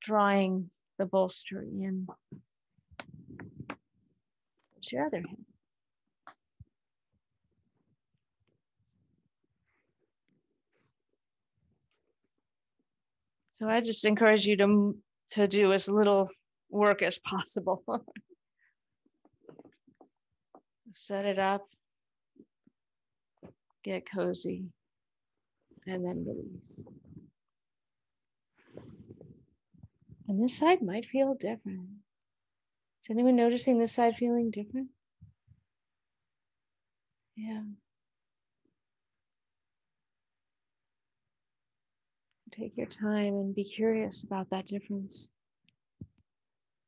drawing 0.00 0.70
the 0.98 1.06
bolster 1.06 1.62
in 1.62 2.06
to 4.82 4.96
your 4.96 5.06
other 5.06 5.16
hand. 5.16 5.44
So 13.54 13.68
I 13.68 13.80
just 13.82 14.06
encourage 14.06 14.46
you 14.46 14.56
to, 14.56 14.96
to 15.30 15.48
do 15.48 15.72
as 15.72 15.88
little 15.88 16.28
work 16.70 17.02
as 17.02 17.18
possible. 17.18 17.82
Set 20.92 21.24
it 21.24 21.38
up, 21.38 21.66
get 23.84 24.10
cozy, 24.10 24.64
and 25.86 26.04
then 26.04 26.26
release. 26.26 26.82
And 30.26 30.42
this 30.42 30.56
side 30.56 30.82
might 30.82 31.06
feel 31.06 31.34
different. 31.34 31.88
Is 33.02 33.10
anyone 33.10 33.36
noticing 33.36 33.78
this 33.78 33.92
side 33.92 34.16
feeling 34.16 34.50
different? 34.50 34.88
Yeah. 37.36 37.62
Take 42.60 42.76
your 42.76 42.86
time 42.88 43.32
and 43.36 43.54
be 43.54 43.64
curious 43.64 44.22
about 44.22 44.50
that 44.50 44.66
difference 44.66 45.30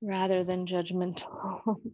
rather 0.02 0.44
than 0.44 0.66
judgmental. 0.66 1.80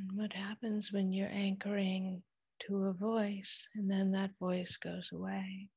And 0.00 0.12
what 0.18 0.32
happens 0.32 0.90
when 0.92 1.12
you're 1.12 1.28
anchoring 1.28 2.22
to 2.60 2.84
a 2.86 2.92
voice 2.94 3.68
and 3.74 3.90
then 3.90 4.12
that 4.12 4.30
voice 4.38 4.78
goes 4.78 5.10
away? 5.12 5.68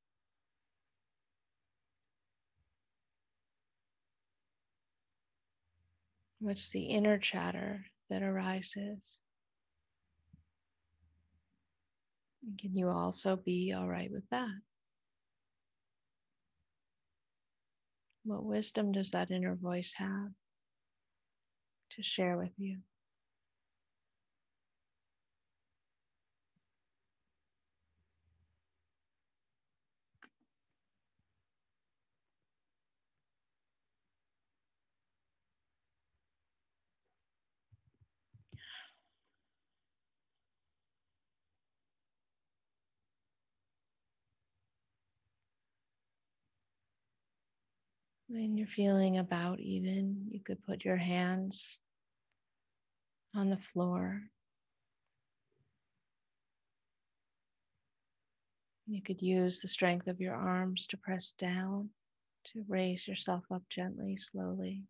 What's 6.38 6.70
the 6.70 6.84
inner 6.84 7.18
chatter 7.18 7.84
that 8.08 8.22
arises? 8.22 9.20
Can 12.58 12.74
you 12.74 12.88
also 12.88 13.36
be 13.36 13.74
all 13.76 13.88
right 13.88 14.10
with 14.10 14.28
that? 14.30 14.54
What 18.24 18.44
wisdom 18.44 18.92
does 18.92 19.10
that 19.10 19.30
inner 19.30 19.54
voice 19.54 19.92
have 19.98 20.30
to 21.90 22.02
share 22.02 22.38
with 22.38 22.52
you? 22.56 22.78
When 48.34 48.58
you're 48.58 48.66
feeling 48.66 49.18
about 49.18 49.60
even, 49.60 50.26
you 50.28 50.40
could 50.40 50.60
put 50.66 50.84
your 50.84 50.96
hands 50.96 51.80
on 53.32 53.48
the 53.48 53.58
floor. 53.58 54.22
You 58.88 59.00
could 59.02 59.22
use 59.22 59.60
the 59.60 59.68
strength 59.68 60.08
of 60.08 60.20
your 60.20 60.34
arms 60.34 60.88
to 60.88 60.96
press 60.96 61.30
down, 61.38 61.90
to 62.46 62.64
raise 62.66 63.06
yourself 63.06 63.44
up 63.52 63.62
gently, 63.70 64.16
slowly. 64.16 64.82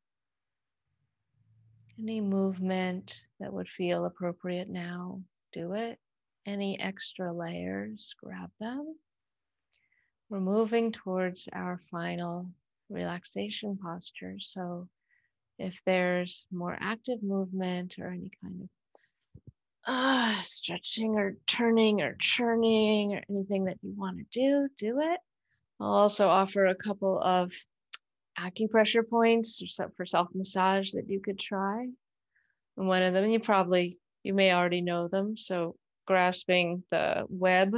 Any 1.99 2.23
movement 2.23 3.15
that 3.41 3.53
would 3.53 3.69
feel 3.69 4.07
appropriate 4.07 4.71
now, 4.71 5.21
do 5.53 5.75
it. 5.75 5.99
Any 6.47 6.81
extra 6.81 7.31
layers, 7.31 8.15
grab 8.25 8.51
them. 8.59 8.97
We're 10.31 10.41
moving 10.41 10.93
towards 10.93 11.47
our 11.53 11.79
final 11.91 12.49
relaxation 12.91 13.79
posture. 13.83 14.37
So 14.39 14.89
if 15.59 15.81
there's 15.87 16.47
more 16.53 16.77
active 16.79 17.23
movement 17.23 17.97
or 17.99 18.09
any 18.09 18.31
kind 18.43 18.63
of 18.63 18.69
uh, 19.87 20.37
stretching 20.41 21.17
or 21.17 21.37
turning 21.47 22.01
or 22.01 22.17
churning 22.19 23.15
or 23.15 23.23
anything 23.31 23.65
that 23.65 23.79
you 23.83 23.95
want 23.97 24.19
to 24.19 24.25
do, 24.31 24.69
do 24.79 25.01
it. 25.01 25.21
I'll 25.81 25.93
also 25.93 26.29
offer 26.29 26.67
a 26.67 26.75
couple 26.75 27.21
of 27.21 27.53
acupressure 28.39 29.09
points 29.09 29.61
for 29.97 30.07
self 30.07 30.29
massage 30.35 30.93
that 30.93 31.09
you 31.09 31.21
could 31.21 31.39
try. 31.39 31.87
And 32.77 32.89
one 32.89 33.03
of 33.03 33.13
them, 33.15 33.27
you 33.27 33.41
probably, 33.41 33.97
you 34.23 34.35
may 34.35 34.53
already 34.53 34.81
know 34.81 35.09
them. 35.09 35.37
So 35.37 35.77
grasping 36.07 36.83
the 36.91 37.25
web 37.29 37.75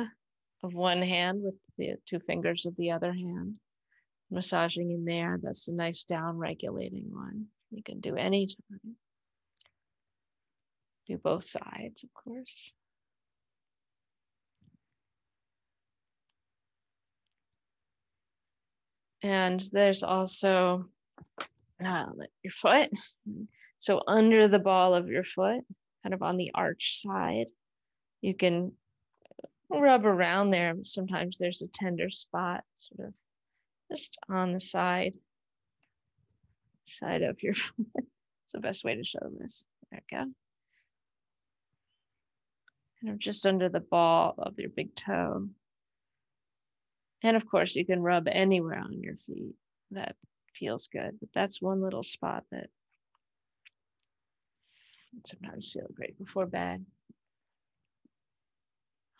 of 0.63 0.75
one 0.75 1.03
hand 1.03 1.43
with 1.43 1.55
the 1.79 1.97
two 2.07 2.21
fingers 2.21 2.67
of 2.67 2.77
the 2.77 2.93
other 2.93 3.13
hand, 3.13 3.59
massaging 4.31 4.91
in 4.91 5.05
there. 5.05 5.39
That's 5.43 5.69
a 5.69 5.75
nice 5.75 6.05
down 6.05 6.37
regulating 6.37 7.07
one. 7.11 7.47
You 7.71 7.83
can 7.83 8.01
do 8.01 8.17
anytime. 8.17 8.97
Do 11.07 11.19
both 11.19 11.45
sides, 11.45 12.05
of 12.05 12.13
course. 12.15 12.73
And 19.23 19.61
there's 19.73 20.03
also 20.03 20.87
uh, 21.85 22.07
your 22.43 22.51
foot. 22.53 22.91
So 23.79 24.03
under 24.07 24.49
the 24.49 24.59
ball 24.59 24.95
of 24.95 25.09
your 25.09 25.25
foot, 25.25 25.65
kind 26.03 26.15
of 26.15 26.23
on 26.23 26.37
the 26.37 26.51
arch 26.55 27.01
side, 27.01 27.47
you 28.21 28.35
can 28.35 28.73
rub 29.69 30.07
around 30.07 30.51
there. 30.51 30.75
Sometimes 30.85 31.39
there's 31.39 31.63
a 31.63 31.69
tender 31.69 32.11
spot, 32.11 32.65
sort 32.75 33.09
of 33.09 33.15
just 33.91 34.17
on 34.29 34.53
the 34.53 34.61
side, 34.61 35.15
side 36.85 37.23
of 37.23 37.43
your 37.43 37.55
foot. 37.55 37.87
It's 38.45 38.53
the 38.53 38.61
best 38.61 38.85
way 38.85 38.95
to 38.95 39.03
show 39.03 39.29
this. 39.41 39.65
There 39.91 40.01
we 40.09 40.17
go. 40.17 40.25
Kind 43.03 43.13
of 43.13 43.19
just 43.19 43.45
under 43.45 43.69
the 43.69 43.81
ball 43.81 44.37
of 44.39 44.57
your 44.57 44.71
big 44.71 44.95
toe. 44.95 45.49
And 47.25 47.37
of 47.37 47.45
course, 47.49 47.75
you 47.75 47.85
can 47.85 48.03
rub 48.03 48.29
anywhere 48.29 48.79
on 48.79 49.03
your 49.03 49.17
feet 49.17 49.57
that 49.91 50.15
feels 50.55 50.87
good. 50.87 51.19
But 51.19 51.31
that's 51.35 51.61
one 51.61 51.83
little 51.83 52.05
spot 52.05 52.45
that 52.53 52.69
sometimes 55.25 55.73
feel 55.73 55.89
great 55.93 56.17
before 56.17 56.47
bed. 56.47 56.87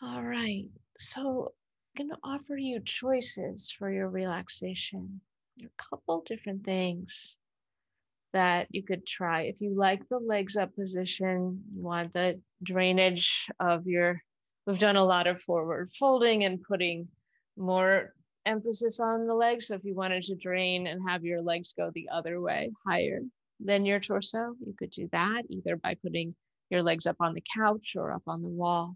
All 0.01 0.23
right. 0.23 0.67
So 0.97 1.53
going 1.97 2.09
to 2.09 2.17
offer 2.23 2.55
you 2.55 2.79
choices 2.79 3.73
for 3.77 3.91
your 3.91 4.09
relaxation. 4.09 5.19
A 5.59 5.65
couple 5.77 6.21
different 6.21 6.63
things 6.63 7.37
that 8.33 8.67
you 8.69 8.83
could 8.83 9.05
try. 9.07 9.41
If 9.41 9.59
you 9.61 9.73
like 9.75 10.07
the 10.07 10.19
legs 10.19 10.55
up 10.55 10.75
position, 10.75 11.63
you 11.73 11.81
want 11.81 12.13
the 12.13 12.39
drainage 12.61 13.47
of 13.59 13.87
your, 13.87 14.21
we've 14.67 14.77
done 14.77 14.95
a 14.95 15.03
lot 15.03 15.25
of 15.25 15.41
forward 15.41 15.89
folding 15.97 16.43
and 16.43 16.61
putting 16.61 17.07
more 17.57 18.13
emphasis 18.45 18.99
on 18.99 19.25
the 19.25 19.33
legs. 19.33 19.67
So 19.67 19.75
if 19.75 19.83
you 19.83 19.95
wanted 19.95 20.23
to 20.23 20.35
drain 20.35 20.85
and 20.85 21.09
have 21.09 21.25
your 21.25 21.41
legs 21.41 21.73
go 21.75 21.89
the 21.93 22.09
other 22.11 22.39
way, 22.39 22.71
higher 22.85 23.21
than 23.59 23.85
your 23.85 23.99
torso, 23.99 24.53
you 24.63 24.75
could 24.77 24.91
do 24.91 25.09
that 25.11 25.43
either 25.49 25.75
by 25.75 25.95
putting 25.95 26.35
your 26.69 26.83
legs 26.83 27.07
up 27.07 27.17
on 27.19 27.33
the 27.33 27.43
couch 27.55 27.95
or 27.97 28.11
up 28.11 28.23
on 28.27 28.43
the 28.43 28.47
wall. 28.47 28.95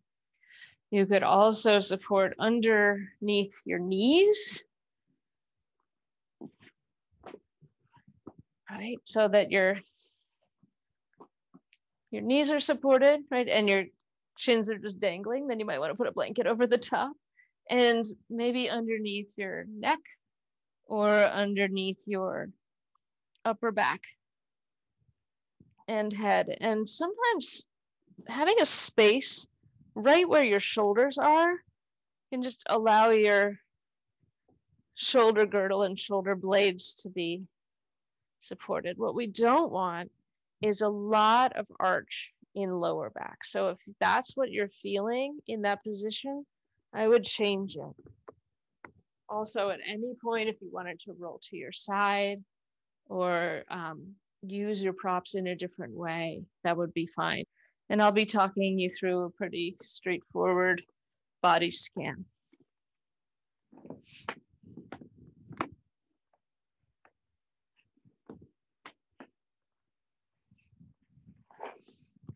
You 0.92 1.06
could 1.06 1.24
also 1.24 1.80
support 1.80 2.36
underneath 2.38 3.62
your 3.66 3.80
knees. 3.80 4.64
Right, 8.70 9.00
so 9.04 9.28
that 9.28 9.52
your 9.52 9.80
your 12.12 12.22
knees 12.22 12.52
are 12.52 12.60
supported, 12.60 13.22
right, 13.32 13.48
and 13.48 13.70
your 13.70 13.86
shins 14.38 14.70
are 14.70 14.78
just 14.78 15.00
dangling, 15.00 15.48
then 15.48 15.60
you 15.60 15.66
might 15.66 15.80
want 15.80 15.92
to 15.92 15.98
put 15.98 16.08
a 16.08 16.12
blanket 16.12 16.46
over 16.46 16.68
the 16.68 16.78
top 16.78 17.14
and 17.70 18.04
maybe 18.30 18.70
underneath 18.70 19.34
your 19.38 19.66
neck 19.70 20.00
or 20.86 21.10
underneath 21.10 22.04
your 22.06 22.50
upper 23.46 23.72
back 23.72 24.02
and 25.88 26.12
head. 26.12 26.58
And 26.60 26.88
sometimes 26.88 27.68
having 28.28 28.56
a 28.60 28.66
space 28.66 29.48
right 29.96 30.28
where 30.28 30.44
your 30.44 30.60
shoulders 30.60 31.18
are 31.18 31.54
can 32.32 32.42
just 32.42 32.64
allow 32.70 33.10
your 33.10 33.58
shoulder 34.96 35.46
girdle 35.46 35.84
and 35.84 36.00
shoulder 36.00 36.36
blades 36.36 36.94
to 36.96 37.10
be 37.10 37.44
supported. 38.40 38.98
What 38.98 39.16
we 39.16 39.28
don't 39.28 39.72
want 39.72 40.12
is 40.62 40.82
a 40.82 40.90
lot 40.90 41.56
of 41.56 41.68
arch 41.80 42.34
in 42.56 42.72
lower 42.80 43.10
back. 43.10 43.44
So 43.44 43.70
if 43.70 43.80
that's 44.00 44.36
what 44.36 44.52
you're 44.52 44.70
feeling 44.70 45.40
in 45.48 45.64
that 45.64 45.84
position, 45.84 46.46
I 46.94 47.08
would 47.08 47.24
change 47.24 47.76
it. 47.76 48.92
Also, 49.30 49.70
at 49.70 49.80
any 49.88 50.14
point, 50.24 50.50
if 50.50 50.62
you 50.62 50.70
wanted 50.72 51.00
to 51.02 51.14
roll 51.18 51.40
to 51.50 51.58
your 51.58 51.72
side 51.72 52.44
or 53.08 53.64
um, 53.70 54.16
use 54.42 54.82
your 54.84 54.94
props 54.94 55.36
in 55.36 55.48
a 55.48 55.56
different 55.56 55.94
way, 55.94 56.44
that 56.64 56.76
would 56.76 56.94
be 56.94 57.06
fine 57.06 57.46
and 57.92 58.02
I'll 58.02 58.14
be 58.14 58.26
talking 58.26 58.80
you 58.80 58.90
through 58.90 59.26
a 59.26 59.30
pretty 59.30 59.76
straightforward 59.82 60.82
body 61.44 61.70
scan. 61.70 62.24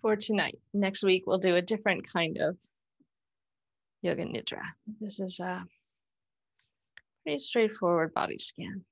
For 0.02 0.18
tonight, 0.18 0.60
next 0.74 1.04
week 1.04 1.24
we'll 1.26 1.38
do 1.38 1.56
a 1.56 1.62
different 1.62 2.06
kind 2.12 2.38
of 2.38 2.58
yoga 4.02 4.26
nidra. 4.26 4.62
This 5.00 5.22
is 5.22 5.40
a 5.40 5.64
pretty 7.24 7.40
straightforward 7.40 8.14
body 8.14 8.38
scan. 8.38 8.84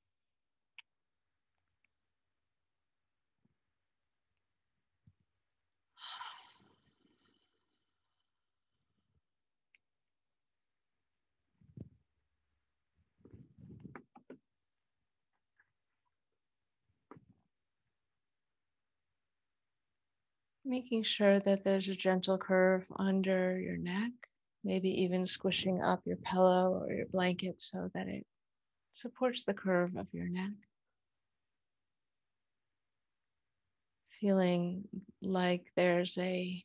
Making 20.66 21.04
sure 21.04 21.40
that 21.42 21.66
there's 21.66 21.90
a 21.90 21.96
gentle 21.96 22.38
curve 22.38 22.86
under 22.98 23.60
your 23.60 23.76
neck, 23.76 24.12
maybe 24.64 24.90
even 25.02 25.28
squishing 25.28 25.82
up 25.82 26.02
your 26.06 26.16
pillow 26.18 26.82
or 26.82 26.94
your 26.94 27.06
blanket 27.08 27.60
so 27.60 27.90
that 27.94 28.08
it 28.08 28.26
supports 28.94 29.44
the 29.44 29.54
curve 29.54 29.98
of 29.98 30.08
your 30.14 30.30
neck. 30.30 30.54
Feeling 34.22 34.88
like 35.22 35.66
there's 35.76 36.18
a 36.18 36.64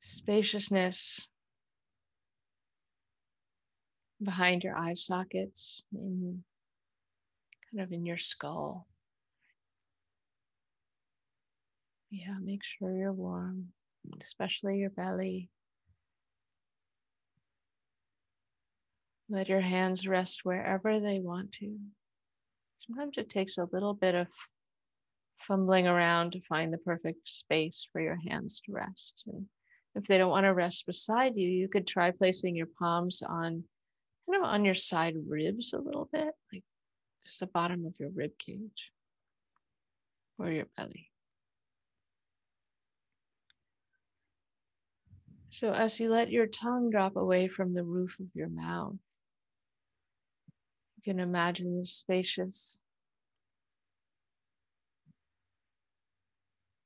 spaciousness 0.00 1.30
behind 4.22 4.64
your 4.64 4.76
eye 4.76 4.94
sockets 4.94 5.84
in 5.92 6.42
kind 7.70 7.82
of 7.82 7.92
in 7.92 8.06
your 8.06 8.16
skull. 8.16 8.86
Yeah, 12.10 12.34
make 12.42 12.64
sure 12.64 12.92
you're 12.92 13.12
warm, 13.12 13.68
especially 14.20 14.78
your 14.78 14.90
belly. 14.90 15.48
Let 19.28 19.48
your 19.48 19.60
hands 19.60 20.08
rest 20.08 20.40
wherever 20.42 20.98
they 20.98 21.20
want 21.20 21.52
to. 21.52 21.78
Sometimes 22.80 23.16
it 23.16 23.30
takes 23.30 23.58
a 23.58 23.68
little 23.72 23.94
bit 23.94 24.16
of 24.16 24.26
fumbling 25.38 25.86
around 25.86 26.32
to 26.32 26.40
find 26.40 26.72
the 26.72 26.78
perfect 26.78 27.28
space 27.28 27.86
for 27.92 28.00
your 28.00 28.18
hands 28.28 28.60
to 28.66 28.72
rest. 28.72 29.24
And 29.26 29.46
if 29.94 30.04
they 30.04 30.18
don't 30.18 30.30
want 30.30 30.44
to 30.44 30.54
rest 30.54 30.86
beside 30.86 31.36
you, 31.36 31.48
you 31.48 31.68
could 31.68 31.86
try 31.86 32.10
placing 32.10 32.56
your 32.56 32.68
palms 32.78 33.22
on 33.22 33.64
kind 34.26 34.42
of 34.42 34.48
on 34.48 34.64
your 34.64 34.74
side 34.74 35.14
ribs 35.28 35.72
a 35.72 35.78
little 35.78 36.08
bit, 36.12 36.34
like 36.52 36.64
just 37.24 37.40
the 37.40 37.46
bottom 37.46 37.86
of 37.86 37.94
your 38.00 38.10
rib 38.10 38.32
cage 38.38 38.90
or 40.38 40.50
your 40.50 40.66
belly. 40.76 41.09
So, 45.52 45.72
as 45.72 45.98
you 45.98 46.08
let 46.08 46.30
your 46.30 46.46
tongue 46.46 46.90
drop 46.90 47.16
away 47.16 47.48
from 47.48 47.72
the 47.72 47.82
roof 47.82 48.20
of 48.20 48.28
your 48.34 48.48
mouth, 48.48 48.98
you 50.96 51.02
can 51.02 51.18
imagine 51.18 51.76
the 51.76 51.84
spacious 51.84 52.80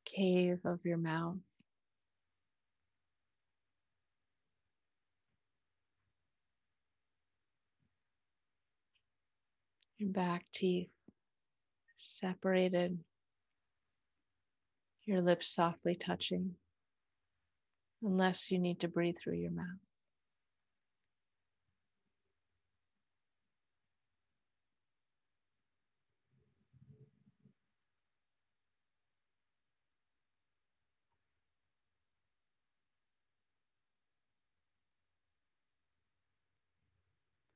cave 0.06 0.60
of 0.64 0.80
your 0.84 0.96
mouth. 0.96 1.36
Your 9.98 10.10
back 10.10 10.46
teeth 10.52 10.90
separated 11.96 12.98
your 15.04 15.20
lips 15.20 15.48
softly 15.48 15.94
touching, 15.94 16.56
unless 18.04 18.50
you 18.50 18.58
need 18.58 18.80
to 18.80 18.88
breathe 18.88 19.16
through 19.18 19.36
your 19.36 19.50
mouth. 19.50 19.66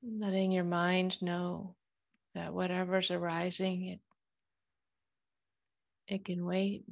Letting 0.02 0.52
your 0.52 0.64
mind 0.64 1.20
know 1.20 1.74
that 2.34 2.54
whatever's 2.54 3.10
arising, 3.10 3.88
it, 3.88 4.00
it 6.08 6.24
can 6.24 6.44
wait. 6.46 6.84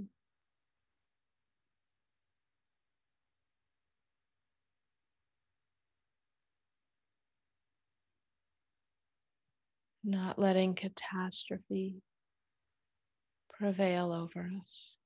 Not 10.09 10.39
letting 10.39 10.77
catastrophe 10.77 12.01
prevail 13.51 14.13
over 14.13 14.49
us. 14.63 14.97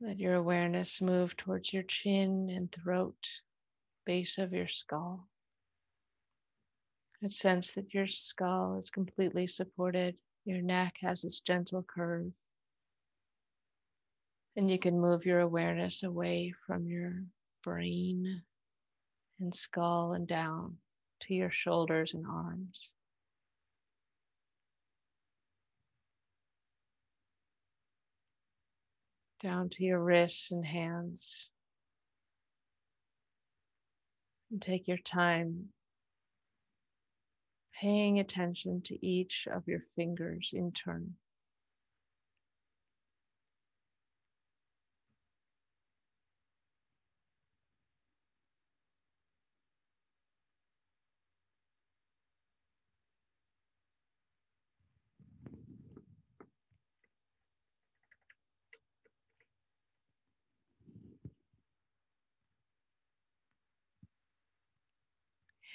Let 0.00 0.18
your 0.18 0.34
awareness 0.34 1.00
move 1.00 1.36
towards 1.36 1.72
your 1.72 1.84
chin 1.84 2.50
and 2.50 2.72
throat, 2.72 3.14
base 4.04 4.38
of 4.38 4.52
your 4.52 4.66
skull. 4.66 5.28
A 7.22 7.30
sense 7.30 7.74
that 7.74 7.94
your 7.94 8.08
skull 8.08 8.78
is 8.78 8.90
completely 8.90 9.46
supported, 9.46 10.16
your 10.44 10.60
neck 10.60 10.96
has 11.02 11.22
this 11.22 11.38
gentle 11.38 11.84
curve. 11.84 12.32
And 14.56 14.70
you 14.70 14.78
can 14.78 14.98
move 14.98 15.26
your 15.26 15.40
awareness 15.40 16.02
away 16.02 16.54
from 16.66 16.86
your 16.86 17.24
brain 17.62 18.42
and 19.38 19.54
skull 19.54 20.14
and 20.14 20.26
down 20.26 20.78
to 21.20 21.34
your 21.34 21.50
shoulders 21.50 22.14
and 22.14 22.24
arms. 22.26 22.92
down 29.46 29.68
to 29.68 29.84
your 29.84 30.02
wrists 30.02 30.50
and 30.50 30.64
hands. 30.64 31.52
And 34.50 34.60
take 34.60 34.88
your 34.88 34.98
time 34.98 35.68
paying 37.80 38.18
attention 38.18 38.80
to 38.82 39.06
each 39.06 39.46
of 39.52 39.68
your 39.68 39.82
fingers 39.94 40.50
in 40.52 40.72
turn. 40.72 41.14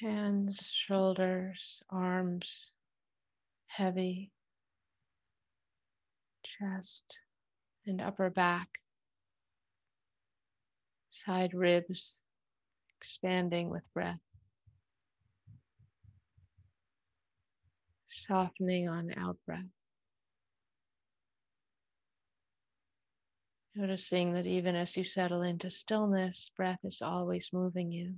Hands, 0.02 0.72
shoulders, 0.74 1.84
arms, 1.90 2.72
heavy, 3.68 4.32
chest 6.44 7.20
and 7.86 8.02
upper 8.02 8.30
back, 8.30 8.68
side 11.12 11.54
ribs 11.54 12.24
expanding 12.98 13.70
with 13.70 13.92
breath, 13.94 14.20
softening 18.10 18.90
on 18.90 19.12
out 19.18 19.38
breath. 19.46 19.66
Noticing 23.76 24.34
that 24.34 24.48
even 24.48 24.76
as 24.76 24.98
you 24.98 25.04
settle 25.04 25.44
into 25.44 25.70
stillness, 25.70 26.52
breath 26.58 26.80
is 26.84 27.02
always 27.02 27.52
moving 27.54 27.92
you. 27.92 28.16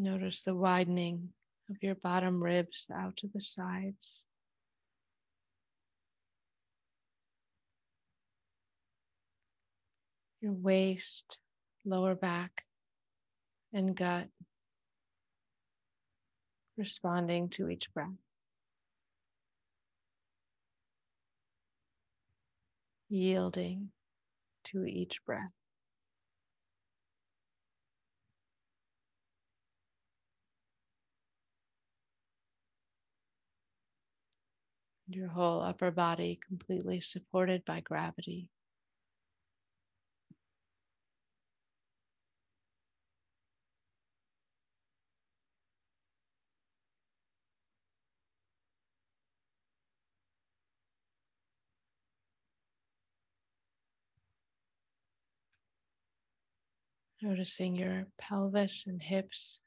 Notice 0.00 0.42
the 0.42 0.54
widening 0.54 1.30
of 1.68 1.82
your 1.82 1.96
bottom 1.96 2.40
ribs 2.40 2.88
out 2.94 3.16
to 3.16 3.26
the 3.34 3.40
sides. 3.40 4.24
Your 10.40 10.52
waist, 10.52 11.40
lower 11.84 12.14
back, 12.14 12.64
and 13.72 13.96
gut 13.96 14.28
responding 16.76 17.48
to 17.48 17.68
each 17.68 17.92
breath. 17.92 18.06
Yielding 23.08 23.90
to 24.66 24.84
each 24.84 25.24
breath. 25.24 25.57
Your 35.08 35.28
whole 35.28 35.62
upper 35.62 35.90
body 35.90 36.38
completely 36.46 37.00
supported 37.00 37.64
by 37.64 37.80
gravity. 37.80 38.48
Noticing 57.20 57.74
your 57.74 58.06
pelvis 58.18 58.86
and 58.86 59.02
hips, 59.02 59.62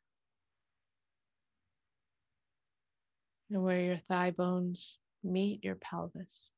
and 3.50 3.62
where 3.62 3.82
your 3.82 3.98
thigh 3.98 4.32
bones 4.32 4.98
meet 5.24 5.64
your 5.64 5.76
pelvis. 5.76 6.54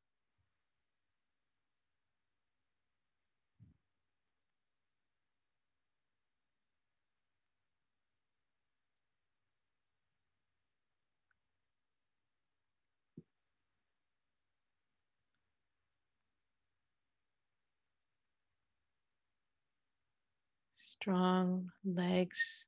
Strong 20.75 21.69
legs 21.85 22.65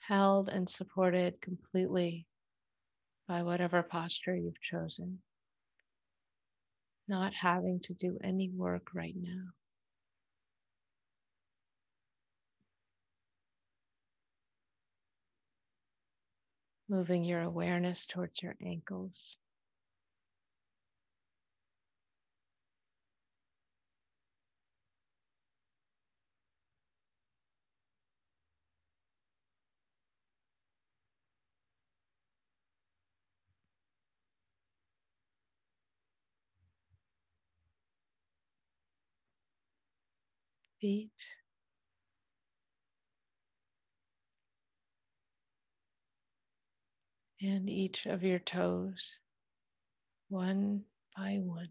held 0.00 0.48
and 0.48 0.68
supported 0.68 1.40
completely 1.40 2.27
by 3.28 3.42
whatever 3.44 3.82
posture 3.84 4.34
you've 4.34 4.60
chosen. 4.60 5.22
Not 7.08 7.34
having 7.34 7.80
to 7.80 7.94
do 7.94 8.18
any 8.22 8.50
work 8.50 8.94
right 8.94 9.16
now. 9.16 9.52
Moving 16.88 17.24
your 17.24 17.40
awareness 17.42 18.04
towards 18.06 18.42
your 18.42 18.56
ankles. 18.60 19.38
Feet. 40.80 41.10
And 47.42 47.70
each 47.70 48.06
of 48.06 48.22
your 48.22 48.38
toes. 48.40 49.18
one 50.28 50.84
by 51.16 51.38
one. 51.42 51.68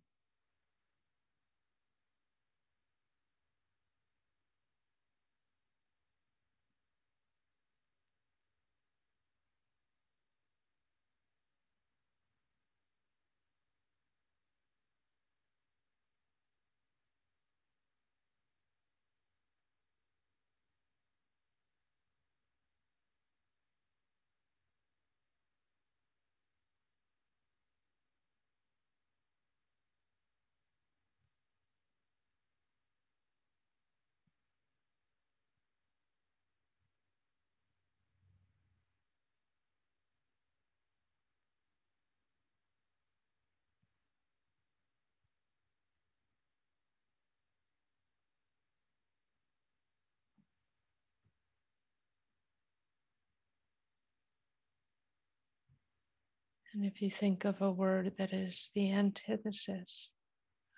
And 56.77 56.85
if 56.85 57.01
you 57.01 57.09
think 57.09 57.43
of 57.43 57.59
a 57.59 57.71
word 57.71 58.13
that 58.19 58.33
is 58.33 58.69
the 58.75 58.91
antithesis 58.91 60.11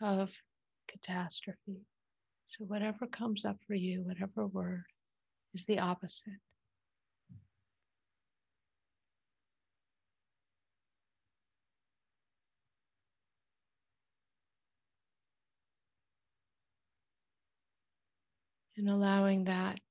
of 0.02 0.32
catastrophe, 0.88 1.82
so 2.48 2.64
whatever 2.64 3.06
comes 3.06 3.44
up 3.44 3.58
for 3.68 3.74
you, 3.74 4.04
whatever 4.04 4.48
word 4.48 4.86
is 5.54 5.66
the 5.66 5.80
opposite. 5.80 6.32
And 18.78 18.90
allowing 18.90 19.44
that 19.44 19.82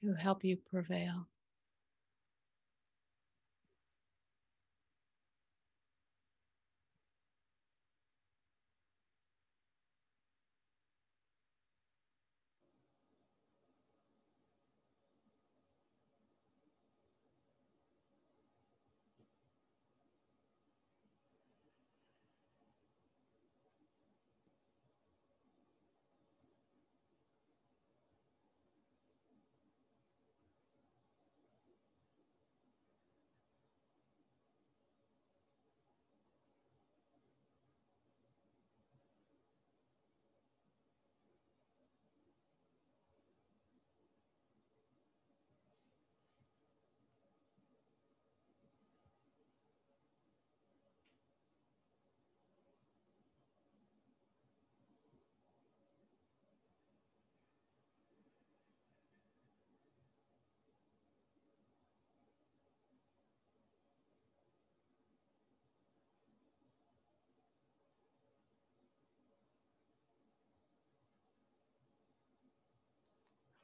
to 0.00 0.14
help 0.14 0.44
you 0.44 0.56
prevail. 0.56 1.28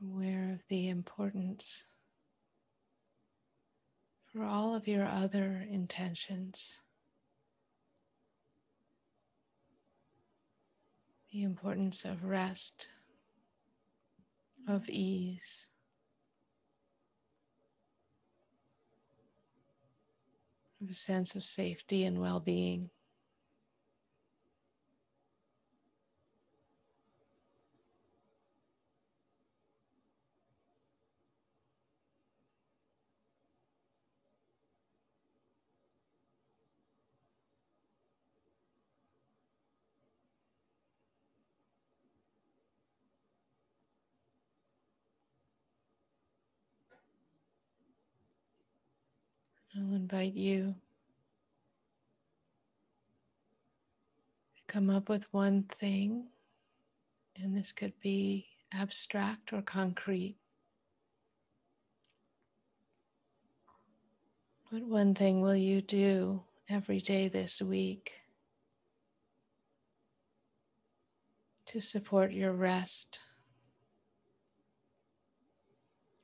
Aware 0.02 0.52
of 0.52 0.60
the 0.68 0.88
importance 0.88 1.84
for 4.32 4.44
all 4.44 4.74
of 4.74 4.88
your 4.88 5.06
other 5.06 5.64
intentions. 5.70 6.80
The 11.32 11.42
importance 11.42 12.04
of 12.04 12.24
rest, 12.24 12.88
of 14.68 14.88
ease, 14.88 15.68
of 20.82 20.90
a 20.90 20.94
sense 20.94 21.36
of 21.36 21.44
safety 21.44 22.04
and 22.04 22.20
well 22.20 22.40
being. 22.40 22.90
I'll 49.74 49.94
invite 50.12 50.34
you 50.34 50.74
to 54.54 54.62
come 54.68 54.90
up 54.90 55.08
with 55.08 55.32
one 55.32 55.64
thing, 55.80 56.26
and 57.36 57.56
this 57.56 57.72
could 57.72 57.94
be 58.02 58.46
abstract 58.74 59.54
or 59.54 59.62
concrete. 59.62 60.36
What 64.68 64.82
one 64.82 65.14
thing 65.14 65.40
will 65.40 65.56
you 65.56 65.80
do 65.80 66.42
every 66.68 67.00
day 67.00 67.28
this 67.28 67.62
week 67.62 68.12
to 71.66 71.80
support 71.80 72.32
your 72.32 72.52
rest 72.52 73.20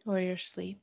or 0.05 0.21
your 0.21 0.37
sleep? 0.37 0.79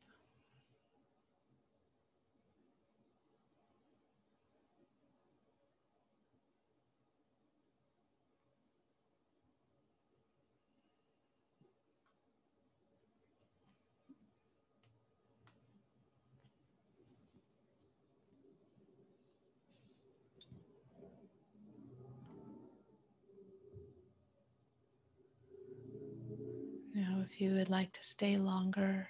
If 27.35 27.41
you 27.41 27.53
would 27.53 27.69
like 27.69 27.91
to 27.91 28.01
stay 28.01 28.37
longer, 28.37 29.09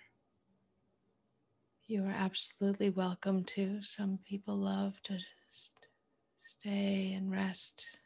you 1.86 2.03
are 2.03 2.15
absolutely 2.17 2.89
welcome 2.89 3.43
to. 3.43 3.84
Some 3.84 4.17
people 4.28 4.55
love 4.55 4.99
to 5.03 5.19
just 5.47 5.86
stay 6.39 7.13
and 7.13 7.32
rest 7.32 7.99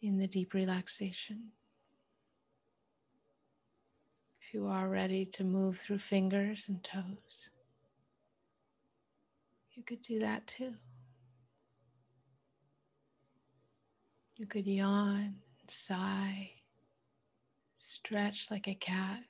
in 0.00 0.16
the 0.16 0.26
deep 0.26 0.54
relaxation. 0.54 1.48
If 4.40 4.54
you 4.54 4.66
are 4.66 4.88
ready 4.88 5.26
to 5.26 5.44
move 5.44 5.76
through 5.76 5.98
fingers 5.98 6.64
and 6.68 6.82
toes, 6.82 7.50
you 9.74 9.82
could 9.82 10.00
do 10.00 10.20
that 10.20 10.46
too. 10.46 10.72
You 14.36 14.46
could 14.46 14.66
yawn 14.66 15.34
and 15.60 15.70
sigh. 15.70 16.59
Stretch 17.82 18.50
like 18.50 18.68
a 18.68 18.74
cat. 18.74 19.20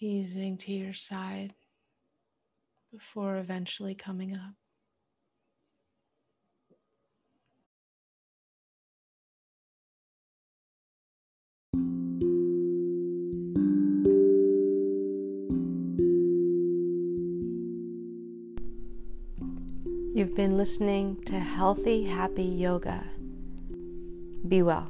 easing 0.00 0.56
to 0.56 0.72
your 0.72 0.92
side 0.92 1.54
before 2.90 3.36
eventually 3.36 3.94
coming 3.94 4.36
up. 4.36 4.54
You've 20.22 20.36
been 20.36 20.56
listening 20.56 21.20
to 21.24 21.34
Healthy 21.36 22.04
Happy 22.04 22.44
Yoga. 22.44 23.02
Be 24.46 24.62
well. 24.62 24.88